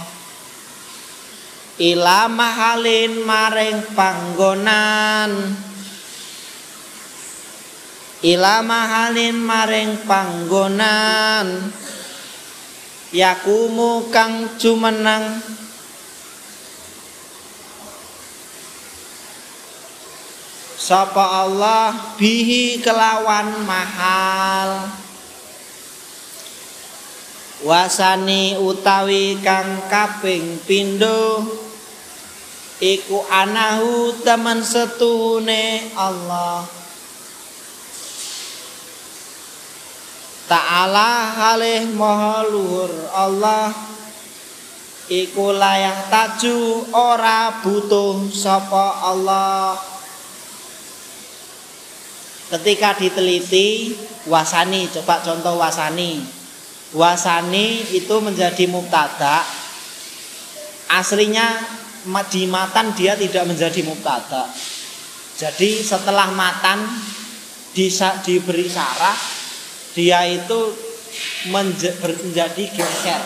[1.76, 5.30] Ila mahalin maring panggonan
[8.24, 11.68] ila mahalin maring panggonan.
[13.12, 15.40] Yakumu kang jumeneng
[20.76, 24.90] sapa Allah bihi kelawan mahal.
[27.64, 31.46] Wasani utawi kang kaping pindho.
[32.76, 36.75] Iku anahu teman setune Allah
[40.46, 43.74] Ta'ala halih maha luhur Allah.
[45.06, 49.78] Iku layak taju ora butuh sapa Allah.
[52.46, 53.98] Ketika diteliti
[54.30, 56.22] wasani coba contoh wasani.
[56.94, 59.42] Wasani itu menjadi mubtada.
[60.90, 61.58] Aslinya
[62.30, 64.46] di matan dia tidak menjadi mubtada.
[65.38, 66.86] Jadi setelah matan
[67.74, 69.45] diberi sarah
[69.96, 70.76] dia itu
[71.48, 73.22] menjadi geser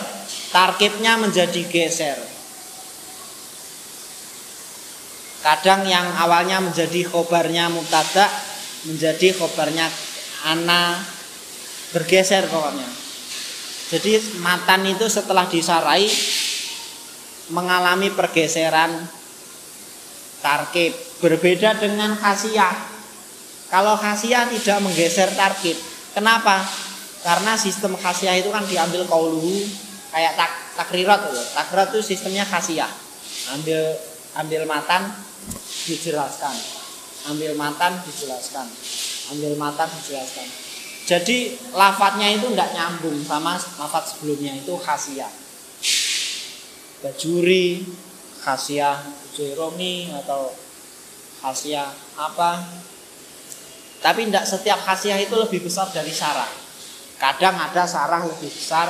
[0.55, 2.15] tarkibnya menjadi geser
[5.43, 8.31] kadang yang awalnya menjadi khobarnya mubtada
[8.87, 9.91] menjadi khobarnya
[10.47, 10.95] ana
[11.91, 12.87] bergeser pokoknya
[13.91, 16.07] jadi matan itu setelah disarai
[17.51, 18.95] mengalami pergeseran
[20.39, 20.95] tarkib.
[21.21, 22.73] Berbeda dengan khasiah.
[23.69, 25.77] Kalau khasiah tidak menggeser tarkib.
[26.11, 26.67] Kenapa?
[27.21, 29.63] Karena sistem khasiah itu kan diambil kauluhu
[30.11, 31.41] kayak tak takrirat itu.
[31.55, 32.89] Takrirat itu sistemnya khasiah.
[33.55, 33.95] Ambil
[34.35, 35.13] ambil matan
[35.87, 36.55] dijelaskan.
[37.29, 38.67] Ambil matan dijelaskan.
[39.31, 40.47] Ambil matan dijelaskan.
[41.05, 45.31] Jadi lafadznya itu tidak nyambung sama lafadz sebelumnya itu khasiah.
[47.01, 47.81] Bajuri,
[48.41, 49.01] khasiah
[49.33, 50.53] Jeromi atau
[51.41, 51.89] khasiah
[52.19, 52.61] apa.
[54.01, 56.49] Tapi tidak setiap khasiah itu lebih besar dari sarah.
[57.21, 58.89] Kadang ada sarah lebih besar,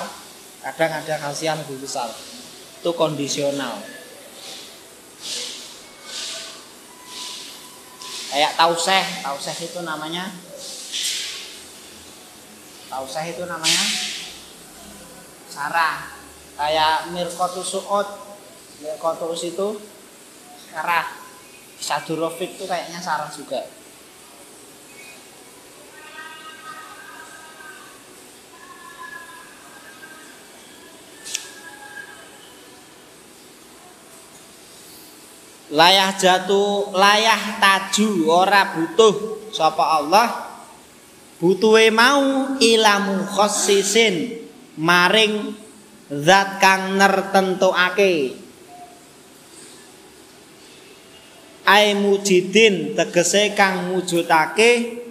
[0.63, 2.07] kadang ada khasiah lebih besar.
[2.79, 3.83] Itu kondisional.
[8.31, 10.31] Kayak tauseh, tauseh itu namanya
[12.91, 13.83] Tausah itu namanya
[15.47, 16.11] sarah.
[16.59, 18.07] Kayak mirkotus suot,
[18.83, 19.79] mirkotus itu
[20.67, 21.07] sarah.
[21.79, 23.63] Sadurofik itu kayaknya sarah juga.
[35.71, 40.29] Layah jatuh layah taju ora butuh sapa Allah.
[41.41, 44.45] Butuhe mau ilamu khossisin
[44.77, 45.57] maring
[46.11, 48.37] zat kang nertentukake
[51.65, 55.01] ai mujidin tegese kang mujudake.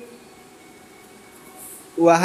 [2.01, 2.16] Wa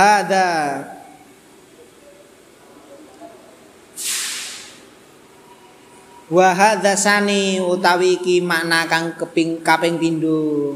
[6.36, 10.76] wa hadza sani utawi iki makna kang keping kaping pindho.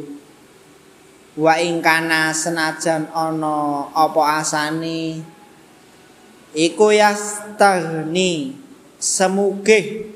[1.35, 5.19] Wa ing kana senajan ana apa asane
[6.55, 8.55] iku yastagni
[8.95, 10.15] semugih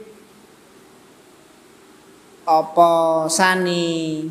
[2.48, 2.92] apa
[3.28, 4.24] sani.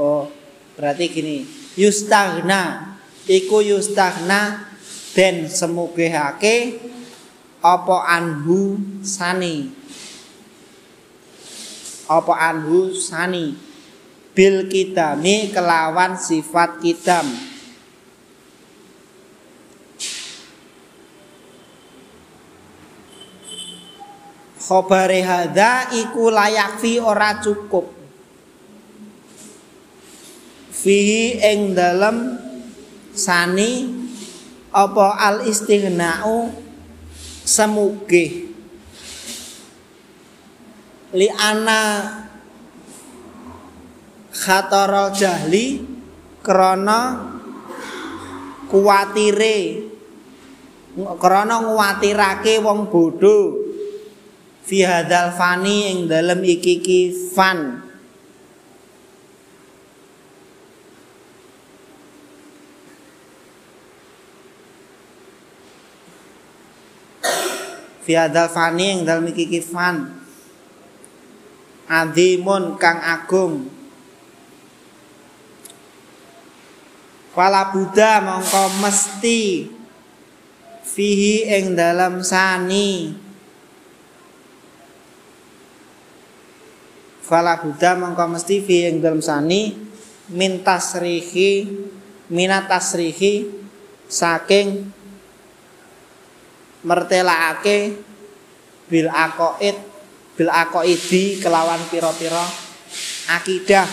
[0.00, 0.32] Oh
[0.80, 1.44] berarti gini
[1.76, 2.96] yustagna
[3.28, 4.64] iku yustagna
[5.12, 6.80] den semugihake
[7.60, 9.79] apa anhu sani
[12.10, 12.90] apa anhu?
[12.90, 13.54] Sani.
[14.34, 17.26] Bil kidami kelawan sifat kidam.
[24.58, 27.90] Khobare hadza iku layak fi ora cukup.
[30.70, 32.38] Fihi ing dalem
[33.10, 33.90] sani
[34.70, 36.54] apa al istighna'u
[37.42, 38.49] semugih
[41.10, 42.06] li ana
[44.30, 45.82] khatarul jahli
[46.38, 47.18] krana
[48.70, 49.90] kuwatire
[51.18, 53.58] krana nguwatirake wong bodho
[54.62, 57.00] fi hadzal fani ing dalem iki ki
[57.34, 57.82] fan.
[68.06, 70.19] Fi hadzal fani ing dalem iki ki fan
[71.90, 73.66] azimun kang agung.
[77.34, 79.66] Fala Buddha mongko mesti
[80.86, 83.14] fihi ing dalam sani.
[87.26, 89.90] Fala Buddha mongko mesti fihi ing dalam sani.
[90.30, 91.66] Min tasrihi
[92.30, 93.50] minat tasrihi
[94.06, 94.86] saking
[96.86, 97.98] mertelaake
[98.86, 99.89] bil aqaid
[100.40, 102.40] bil aqaidi kelawan pira-pira?
[103.28, 103.84] Akidah.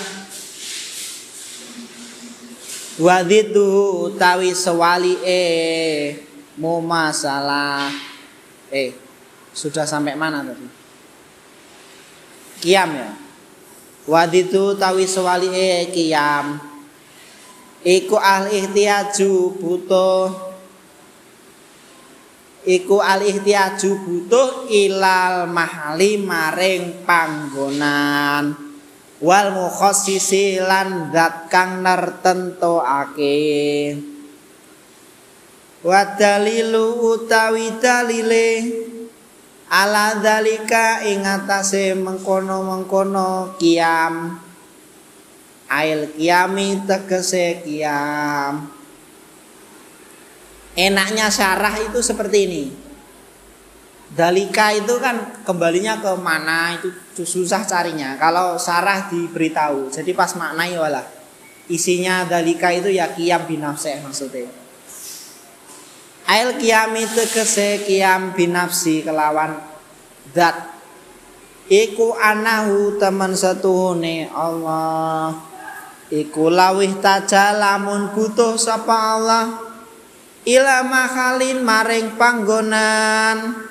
[2.95, 6.23] Wadidu utawi sewali eh
[6.55, 7.91] mau masalah
[8.71, 8.95] eh
[9.51, 10.71] sudah sampai mana tadi?
[12.63, 13.11] Kiam ya?
[14.07, 16.63] Wadidu utawi sewali eh kiam.
[17.83, 20.46] Iku al ihtiyaju butuh
[22.67, 28.67] iku al ihtiyaju butuh ilal mahali maring panggonan.
[29.17, 33.33] Wal mukhassisi lan zat kang nertentokake.
[35.81, 38.51] Wa dalilu utawi dalile.
[39.67, 44.37] Ala dalika ing atase mengkono-mengkono kiam.
[45.67, 48.76] Ail kiami tegese kiam
[50.77, 52.65] enaknya syarah itu seperti ini
[54.07, 58.15] Dalika itu kan kembalinya ke mana itu susah carinya.
[58.15, 61.03] Kalau sarah diberitahu, jadi pas maknai walah
[61.67, 64.47] isinya dalika itu ya kiam binafsi maksudnya.
[66.27, 69.59] Ail kiam itu kese kiam binafsi kelawan
[70.31, 70.55] dat.
[71.67, 75.35] Iku anahu teman setuhune Allah.
[76.07, 79.66] Iku lawih taja lamun butuh sapa Allah.
[80.47, 83.67] Ila mahalin maring panggonan.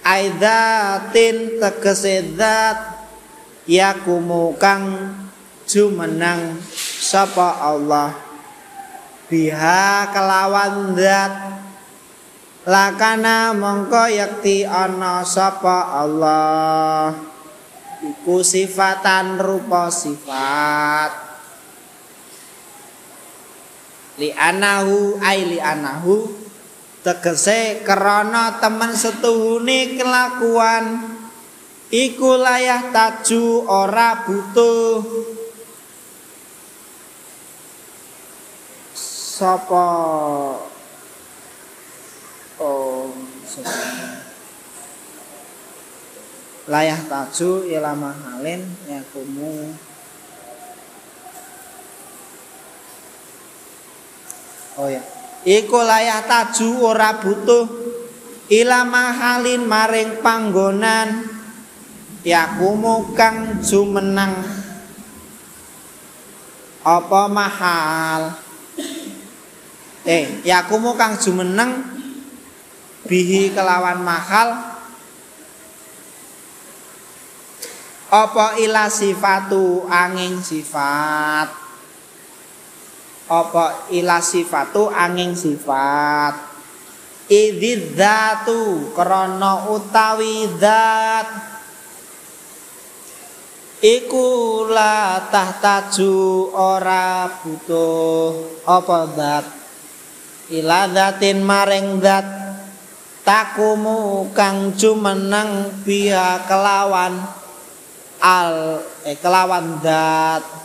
[0.00, 3.04] Aidatin tegese zat
[3.68, 5.12] yakumu kang
[5.68, 8.16] jumenang sapa Allah.
[9.28, 11.60] Biha kelawan zat.
[12.64, 17.12] Lakana mongko yakti ana sapa Allah.
[18.00, 21.29] Iku sifatan rupa sifat
[24.20, 26.28] li anahu ai anahu
[27.00, 31.16] tegese krana temen setuhune kelakuan
[31.88, 35.00] iku layah taju ora butuh.
[39.40, 39.88] Sapa
[42.60, 43.08] oh
[46.68, 49.72] layah taju ilama halin yakumu
[54.78, 55.02] oh ya
[55.44, 57.64] iku layah taju ora butuh.
[58.50, 61.30] Ila mahalin maring panggonan.
[62.26, 64.42] Yakumu kang jumenang.
[66.82, 68.34] Apa mahal?
[70.02, 71.86] Eh yakumu kang jumeneng.
[73.06, 74.76] Bihi kelawan mahal.
[78.10, 79.86] Apa ila sifatu?
[79.86, 81.59] Angin sifat
[83.30, 86.50] apa ila sifatu angin sifat.
[87.30, 91.30] Idzidzatu krana utawi zat
[93.78, 98.34] iku la tahtaju ora butuh
[98.66, 99.46] apa zat
[100.50, 102.26] ila zatin maring zat
[103.22, 107.14] takumu kang jumeneng biya kelawan
[108.20, 110.59] al eh, kelawan dat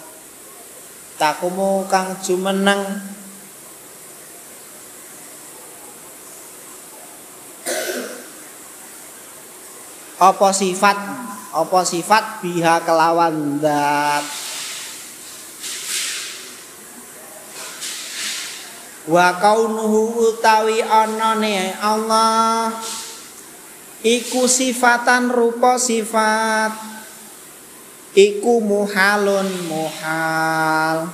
[1.15, 3.01] takumu kang jumeneng.
[10.15, 10.97] Apa sifat?
[11.51, 12.39] Apa sifat?
[12.39, 14.23] Biha kelawan dat
[19.05, 22.73] wa kaunuhu utawi anane Allah.
[24.05, 26.94] Iku sifatan rupa sifat
[28.15, 31.11] iku muhalun muhal.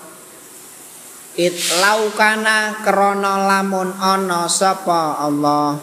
[1.35, 5.81] It laukana krana lamun ana sapa Allah.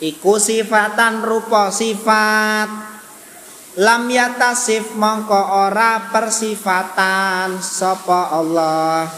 [0.00, 2.88] Iku sifatan rupa sifat.
[3.80, 9.10] Lam yatasif mongko ora persifatan sapa Allah.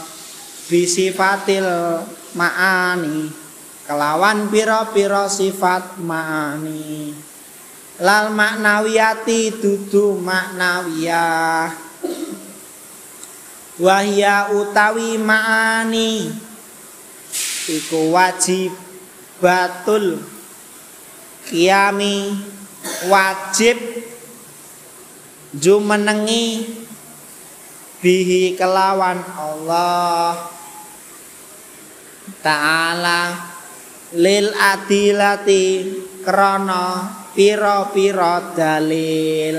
[0.71, 1.69] Bisifatil
[2.39, 3.29] ma'ani.
[3.83, 7.32] Kelawan pira-pira sifat ma'ani
[8.03, 11.71] lal maknawiyati dudu maknawiyah.
[13.79, 16.35] Wahya utawi ma'ani.
[17.71, 18.75] Iku wajib
[19.39, 20.19] batul
[21.47, 22.35] kiami
[23.07, 23.79] wajib
[25.55, 26.75] jumenengi
[28.03, 30.51] bihi kelawan Allah
[32.43, 33.23] ta'ala
[34.19, 35.67] lil adilati
[36.27, 39.57] krana pira-pira dalil.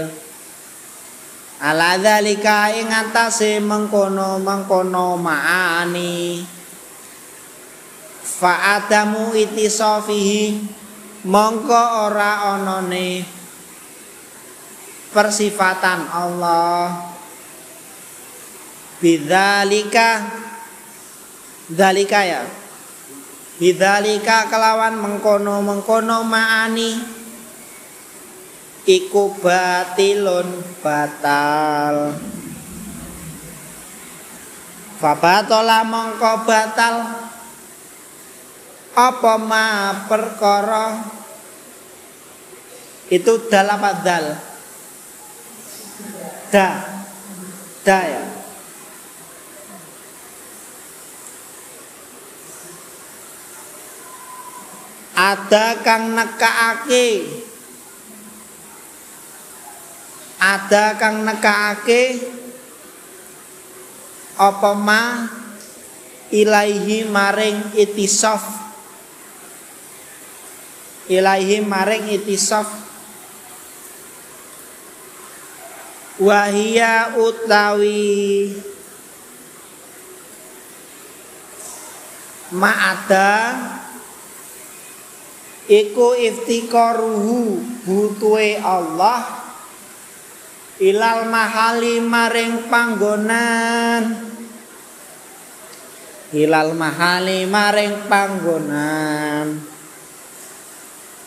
[1.63, 6.43] Ala dzalika ing atase mengkono-mengkono maani.
[8.23, 10.59] Fa adamu itisafihi
[11.23, 13.23] mongko ora onone
[15.15, 17.15] persifatan Allah.
[18.99, 20.19] Bidzalika
[21.71, 22.43] dzalika ya.
[23.55, 27.22] Bidzalika kelawan mengkono-mengkono maani
[28.83, 30.47] iku batilun
[30.83, 32.19] batal.
[34.99, 36.95] Fabatola mongko batal.
[38.93, 41.01] Apa ma perkara?
[43.09, 44.37] Itu dalam dal?
[46.53, 46.69] Da.
[47.83, 48.23] Da ya.
[55.13, 57.09] Ada kang nekaake
[60.43, 62.19] ada kang nekake
[64.35, 65.03] apa ma
[66.33, 68.43] ilaihi maring itisaf.
[71.07, 72.67] Ilaihi maring itisaf.
[76.19, 78.53] Wahia utawi
[82.53, 83.57] ma'ada
[85.65, 89.42] iku iftikaruhu butuhe Allah
[90.83, 94.03] ilal mahali maring panggonan.
[96.35, 99.63] Ilal mahali maring panggonan.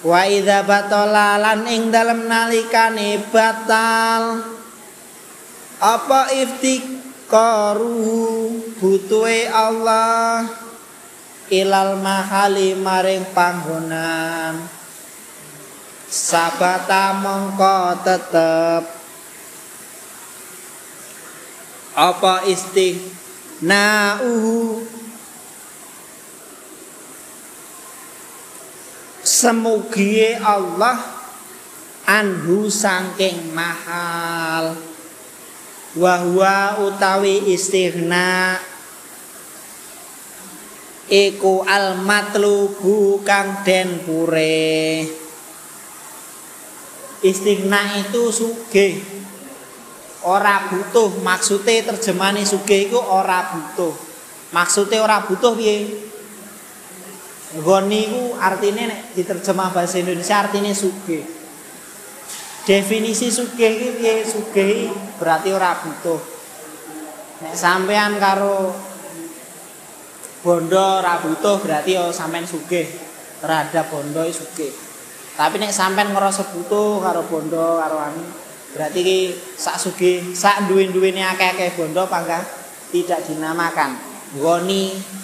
[0.05, 4.45] Wa idza batala lan ing dalem nalikane batal.
[5.81, 7.89] Apa iftikaru
[8.77, 10.45] butuhe Allah?
[11.49, 14.69] Ilal mahali maring panggonan.
[16.07, 19.06] Sabata mongko tetep
[21.97, 23.01] apa istih
[23.65, 24.85] nauhu.
[29.25, 31.01] Semugie Allah
[32.05, 34.77] anhu sangking mahal.
[35.97, 38.61] Wahwa utawi istighna
[41.09, 45.09] iku al matlubu kang den pure.
[47.25, 49.16] Istighna itu sugih
[50.27, 51.23] ora butuh.
[51.23, 53.95] Maksude terjemane sugih iku ora butuh.
[54.51, 56.05] Maksude ora butuh piye?
[57.63, 61.23] Goni iku artine nek diterjemah bahasa Indonesia artine sugih.
[62.67, 64.15] Definisi sugih iki piye?
[64.27, 64.91] Sugih
[65.23, 66.21] berarti ora butuh.
[67.47, 68.75] Nek sampean karo
[70.43, 72.91] bondo ora butuh berarti yo sampean sugih.
[73.39, 74.75] Terhadap bondo sugih.
[75.37, 78.25] Tapi nek sampean ngerasa butuh karo bondo karo anu,
[78.77, 79.19] berarti ki
[79.57, 82.45] sak sugih, sak duwe-duwene akeh-akeh bondo pangkah
[82.93, 83.97] tidak dinamakan.
[84.37, 85.17] Goni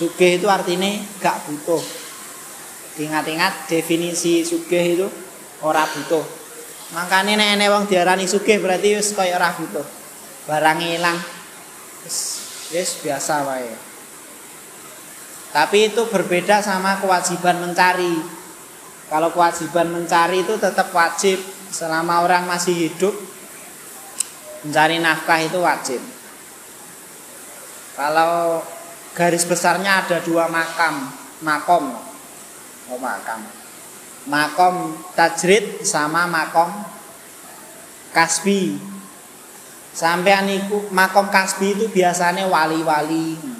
[0.00, 0.88] Sugih itu artinya
[1.20, 1.84] gak butuh.
[2.96, 5.06] Ingat-ingat definisi sugih itu
[5.60, 6.24] ora butuh.
[6.96, 9.84] Makanya ene wong diarani sugih berarti wis kaya ora butuh.
[10.48, 11.20] Barang ilang
[12.72, 13.89] wis biasa wae.
[15.50, 18.14] Tapi itu berbeda sama kewajiban mencari.
[19.10, 21.42] Kalau kewajiban mencari itu tetap wajib
[21.74, 23.14] selama orang masih hidup
[24.62, 25.98] mencari nafkah itu wajib.
[27.98, 28.62] Kalau
[29.18, 31.10] garis besarnya ada dua makam,
[31.42, 31.98] makom,
[32.86, 33.42] oh makam,
[34.30, 36.70] makom tajrid sama makom
[38.14, 38.78] kasbi.
[39.90, 43.59] Sampai niku makom kasbi itu biasanya wali-wali.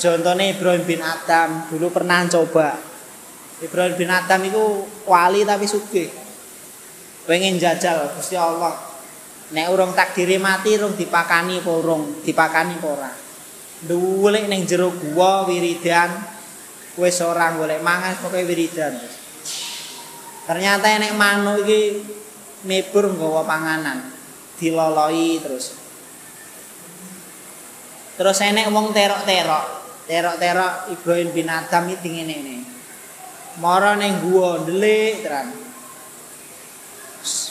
[0.00, 2.80] Contohnya Ibrahim bin Adam dulu pernah coba.
[3.60, 4.64] Ibrahim bin Adam itu
[5.04, 6.08] wali tapi sugih.
[7.28, 8.90] Pengen jajal Gusti Allah
[9.50, 13.12] Nek urung takdiri mati urung dipakani apa urung dipakani apa ora.
[13.82, 16.22] Nduwulik ning jero gua wiridan
[16.94, 18.94] wis ora golek mangan pokoke wiridan.
[20.46, 21.80] Ternyata nek manuk iki
[22.62, 24.06] mebur nggawa panganan,
[24.62, 25.74] diloloi terus.
[28.14, 29.66] Terus enek wong terok-terok,
[30.10, 32.66] terok-terok Ibrahim bin Adam iki ngene-ngene.
[33.62, 35.54] Mara ning gua ndelik tenan.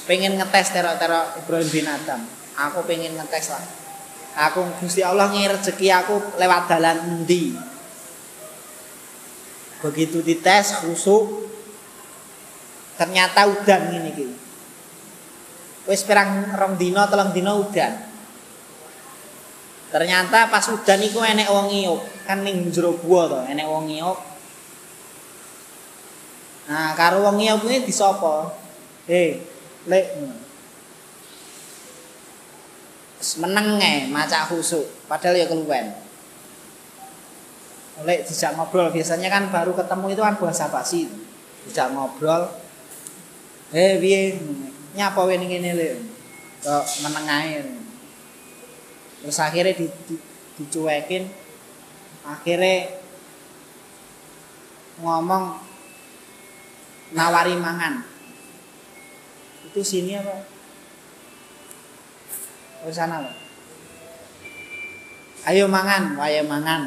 [0.04, 2.20] pengen ngetes terok-terok Ibrahim bin Adam.
[2.60, 3.64] Aku pengen ngetes lah.
[4.52, 7.56] Aku Gusti Allah ngi rezeki aku lewat dalan endi.
[9.80, 11.48] Begitu dites khusuk
[13.00, 14.28] ternyata udan ngene iki.
[15.88, 18.09] Wis perang rong dina, telung dina udan.
[19.90, 24.18] Ternyata pas udan iku enek wong ngiyup, kan ning jero gua to, enek wong ngiyup.
[26.70, 28.54] Nah, karo wong ngiyup kuwi disapa?
[29.10, 29.42] Eh,
[29.90, 30.06] lek.
[33.42, 33.82] Meneng
[34.14, 35.92] maca khusuk padahal ya keluwen.
[38.06, 41.10] Lek dijak ngobrol biasanya kan baru ketemu itu kan bahasa basi
[41.66, 42.48] dijak ngobrol.
[43.74, 44.38] Eh piye?
[44.94, 45.94] Nyapa ning ngene lek?
[46.62, 47.60] Kok meneng ae
[49.24, 50.16] terus akhirnya di, di,
[50.60, 51.28] dicuekin.
[52.24, 53.00] Akhirnya
[55.00, 55.58] ngomong
[57.16, 58.06] nawari mangan.
[59.70, 60.60] Itu sini apa
[62.80, 63.36] oh sana loh
[65.48, 66.82] ayo mangan ayo mangan.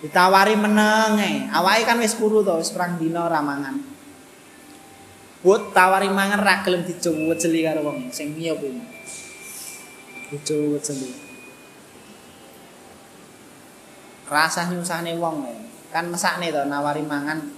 [0.00, 3.76] Ditawari meneng awake kan wis kuru to wis perang dina ora mangan.
[5.44, 8.80] Buat tawari mangan ra gelem dicuwet jeli karo wong sing miyop iki.
[10.30, 11.10] Dicuwet jeli.
[14.30, 15.42] Rasah nyusahne wong
[15.90, 17.50] kan mesakne to nawari mangan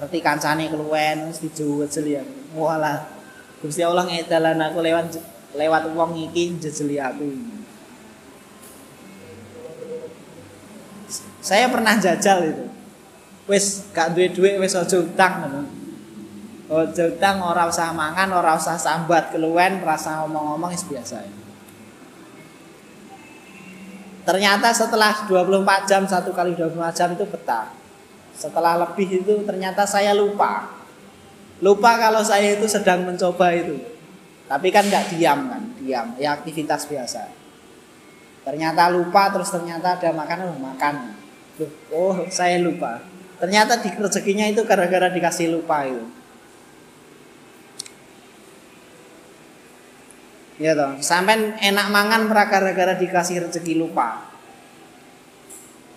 [0.00, 1.44] ngerti kancane keluwen wis
[1.92, 2.56] jeli aku.
[2.56, 3.04] Walah.
[3.60, 5.06] Gusti Allah ngedalan aku lewat
[5.54, 7.28] lewat wong iki jejeli aku.
[11.38, 12.64] Saya pernah jajal itu.
[13.50, 15.62] Wis gak duwe dhuwit wis aja utang ngono.
[16.72, 21.41] Aja utang ora usah mangan, ora usah sambat keluwen, rasa ngomong-ngomong wis biasa.
[24.22, 27.74] Ternyata setelah 24 jam, satu kali 24 jam itu betah.
[28.38, 30.70] Setelah lebih itu ternyata saya lupa.
[31.58, 33.78] Lupa kalau saya itu sedang mencoba itu.
[34.46, 36.06] Tapi kan nggak diam kan, diam.
[36.18, 37.30] Ya aktivitas biasa.
[38.42, 40.94] Ternyata lupa terus ternyata ada makanan, oh, makan.
[41.94, 43.02] Oh, saya lupa.
[43.38, 46.21] Ternyata di rezekinya itu gara-gara dikasih lupa itu.
[50.62, 54.30] Ya toh, sampai enak mangan gara-gara dikasih rezeki lupa.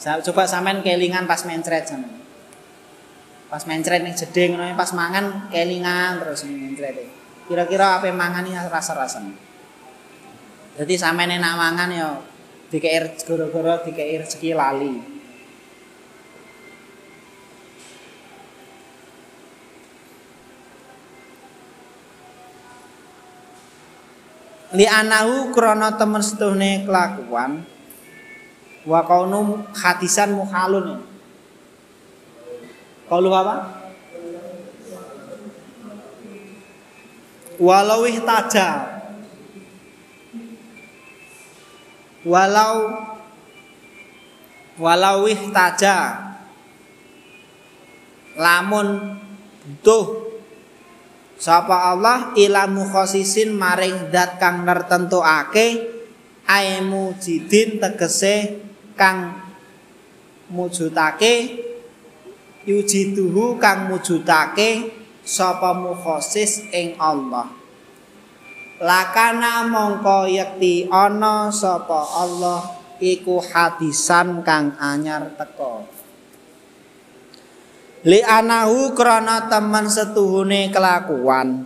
[0.02, 2.10] Coba sampean kelingan pas mencret sama
[3.46, 7.10] pas mencret nih jeding ngono pas mangan kelingan terus mencret.
[7.46, 9.22] Kira-kira apa mangan ini rasa-rasa
[10.76, 12.10] jadi sampe enak mangan ya
[12.68, 15.15] dikeir goro-goro dikeir rezeki lali
[24.74, 27.62] li anahu krana temen setuhne kelakuan
[28.88, 31.06] wa kaunu hadisan muhalun.
[33.06, 33.56] Qalu apa?
[37.62, 38.98] Walau ihtaja.
[42.26, 43.06] Walau
[44.76, 46.20] Walau ihtaja.
[48.36, 49.16] Lamun
[49.64, 50.24] butuh
[51.36, 55.84] Sapa Allah ila mukhasisin maring dat kang nertentukake
[56.48, 58.64] ae mujidin tegese
[58.95, 59.36] kang
[60.48, 61.60] mujudake
[62.64, 64.95] yujiduhu kang mujudake
[65.28, 67.52] sapa mukhasis ing Allah.
[68.80, 72.64] Lakana mongko yekti ana sapa Allah
[73.03, 75.95] iku hadisan kang anyar teko
[78.06, 81.65] li anahu krana temen setuhune kelakuan.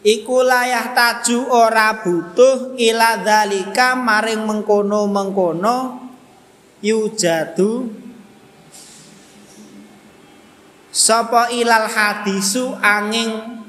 [0.00, 6.08] Iku layah taju ora butuh ila dalika maring mengkono-mengkono
[6.80, 7.92] yujadu
[10.88, 13.60] sapa ilal hadisu angin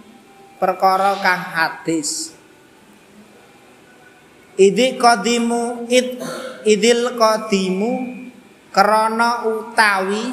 [0.56, 2.32] perkara kang hadis.
[4.56, 6.16] Idi qadimu id
[6.64, 7.92] idil qadimu
[8.72, 10.32] krana utawi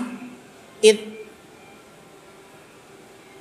[0.79, 1.18] id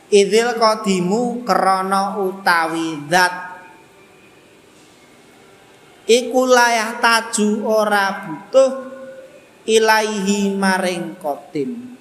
[0.07, 3.59] Idil kodimu krana utawi zat.
[6.07, 8.71] Iku layah taju ora butuh
[9.67, 11.99] ilaihi maring kodim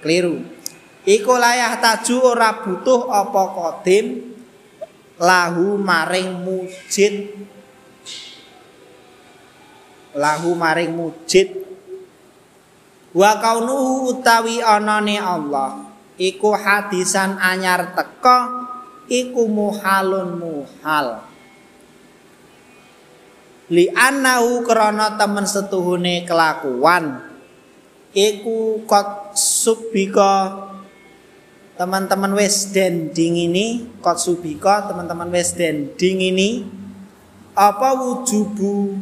[0.00, 0.40] Keliru.
[1.04, 4.32] Iku layah taju ora butuh apa kodim
[5.20, 7.36] Lahu maring mujid.
[10.16, 11.69] Lahu maring mujid
[13.10, 18.68] wa kaunuhu utawi anane Allah iku hadisan anyar teka
[19.10, 21.26] iku muhalun muhal.
[23.70, 27.22] Li annahu krana temen setuhune kelakuan
[28.10, 30.66] iku kot subika
[31.78, 36.66] teman-teman wis den dingini kot subika teman-teman wis den dingini
[37.54, 38.98] apa wujubu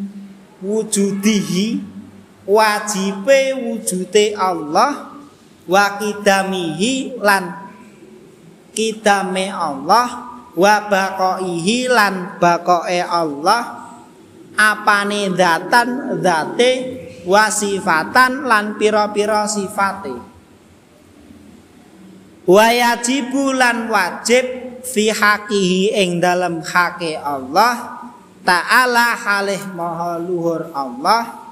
[0.61, 1.98] wujudihi
[2.49, 5.13] wajibe wujude Allah
[5.69, 7.69] wa kidamihi lan
[8.73, 13.93] kidame Allah wa baqaihi lan baqae Allah
[14.57, 16.17] apane datan
[17.29, 20.17] wa sifatan lan pira-pira sifate.
[22.49, 28.01] Wa yajibu lan wajib fi haqihi ing dalem hake Allah
[28.41, 31.48] ta'ala halih maha luhur Allah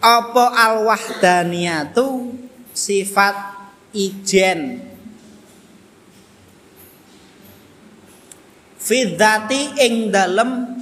[0.00, 2.32] apa al wahdaniyatu
[2.72, 3.36] sifat
[3.92, 4.80] ijen.
[8.80, 10.80] Fidzati ing dalem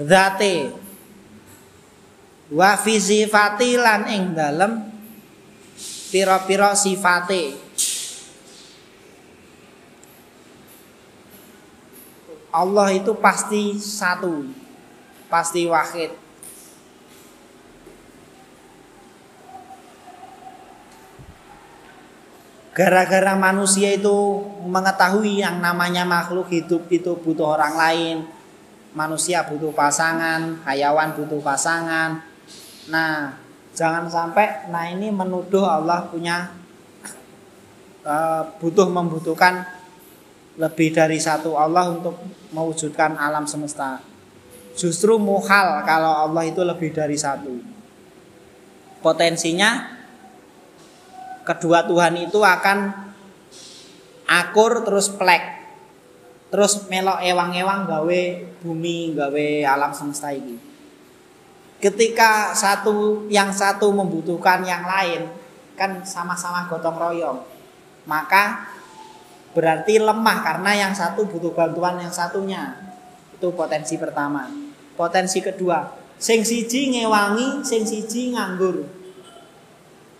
[0.00, 0.72] zate
[2.50, 4.72] wa fi sifati lan ing dalem
[6.08, 7.60] pira-pira sifate.
[12.54, 14.46] Allah itu pasti satu
[15.26, 16.14] pasti wahid
[22.74, 28.16] Gara-gara manusia itu mengetahui yang namanya makhluk hidup itu butuh orang lain.
[28.98, 32.18] Manusia butuh pasangan, hayawan butuh pasangan.
[32.90, 33.38] Nah,
[33.78, 36.50] jangan sampai nah ini menuduh Allah punya
[38.02, 39.62] uh, butuh membutuhkan
[40.58, 42.18] lebih dari satu Allah untuk
[42.50, 44.02] mewujudkan alam semesta.
[44.74, 47.54] Justru muhal kalau Allah itu lebih dari satu.
[48.98, 49.93] Potensinya
[51.44, 52.90] kedua Tuhan itu akan
[54.24, 55.64] akur terus plek
[56.48, 58.22] terus melok ewang-ewang gawe
[58.62, 60.56] bumi gawe alam semesta ini.
[61.82, 65.28] Ketika satu yang satu membutuhkan yang lain
[65.74, 67.38] kan sama-sama gotong royong.
[68.06, 68.70] Maka
[69.52, 72.78] berarti lemah karena yang satu butuh bantuan yang satunya.
[73.34, 74.46] Itu potensi pertama.
[74.94, 78.86] Potensi kedua sing siji ngewangi sing siji nganggur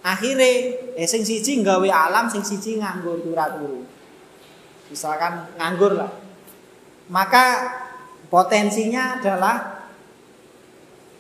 [0.05, 3.89] akhirnya eh sing siji nggawe alam sing siji nganggur turu
[4.93, 6.13] misalkan nganggur lah.
[7.09, 7.45] Maka
[8.29, 9.89] potensinya adalah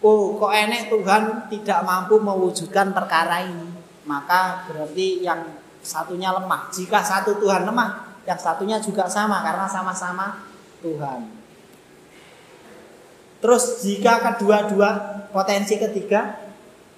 [0.04, 3.72] oh kok enek Tuhan tidak mampu mewujudkan perkara ini?
[4.04, 5.48] Maka berarti yang
[5.80, 6.68] satunya lemah.
[6.68, 10.44] Jika satu Tuhan lemah yang satunya juga sama karena sama-sama
[10.84, 11.28] Tuhan.
[13.44, 14.90] Terus jika kedua-dua
[15.28, 16.43] potensi ketiga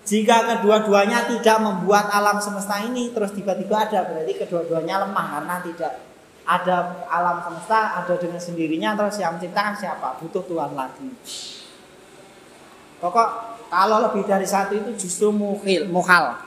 [0.06, 5.92] jika kedua-duanya tidak membuat alam semesta ini terus tiba-tiba ada berarti kedua-duanya lemah karena tidak
[6.46, 10.14] ada alam semesta ada dengan sendirinya terus yang menciptakan siapa?
[10.22, 11.10] Butuh Tuhan lagi.
[13.02, 13.28] Pokok
[13.66, 16.38] kalau lebih dari satu itu justru muhil muhal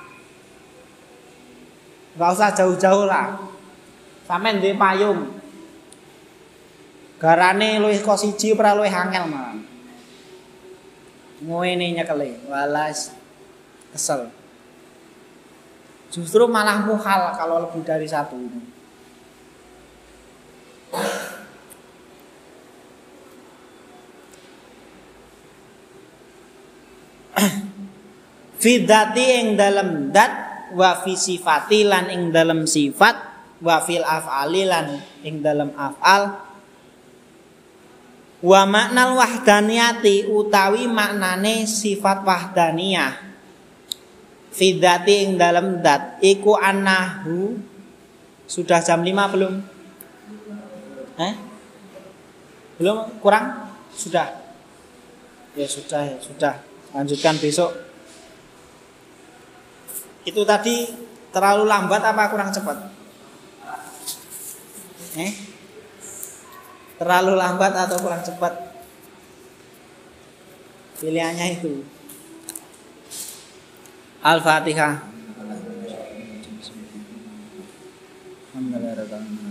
[2.16, 3.38] nggak usah jauh-jauh lah.
[4.24, 5.40] Sampai di payung.
[7.20, 9.60] Garane luwih kok siji ora luwih angel malah
[11.40, 13.16] ngene nyekele walas
[13.94, 14.30] kesel.
[16.10, 18.62] Justru malah muhal kalau lebih dari satu ini.
[28.60, 30.34] Fidati ing dalam dat
[30.76, 33.16] wa fi sifati lan ing dalam sifat
[33.64, 36.42] wa fil af'ali lan ing dalam af'al.
[38.44, 43.29] Wa maknal wahdaniyati utawi maknane sifat wahdaniyah
[44.54, 47.58] fidati ing dalam dat iku anahu.
[48.50, 49.54] Sudah jam 5 belum?
[51.20, 51.50] Eh
[52.80, 53.20] belum?
[53.20, 53.76] Kurang?
[53.92, 54.40] Sudah?
[55.54, 56.56] Ya sudah ya sudah.
[56.96, 57.76] Lanjutkan besok.
[60.24, 60.88] Itu tadi
[61.36, 62.78] terlalu lambat apa kurang cepat?
[65.20, 65.32] Eh?
[66.96, 68.56] Terlalu lambat atau kurang cepat?
[71.04, 71.84] Pilihannya itu.
[74.20, 75.00] Al-Fatihah.
[78.52, 79.49] Alhamdulillah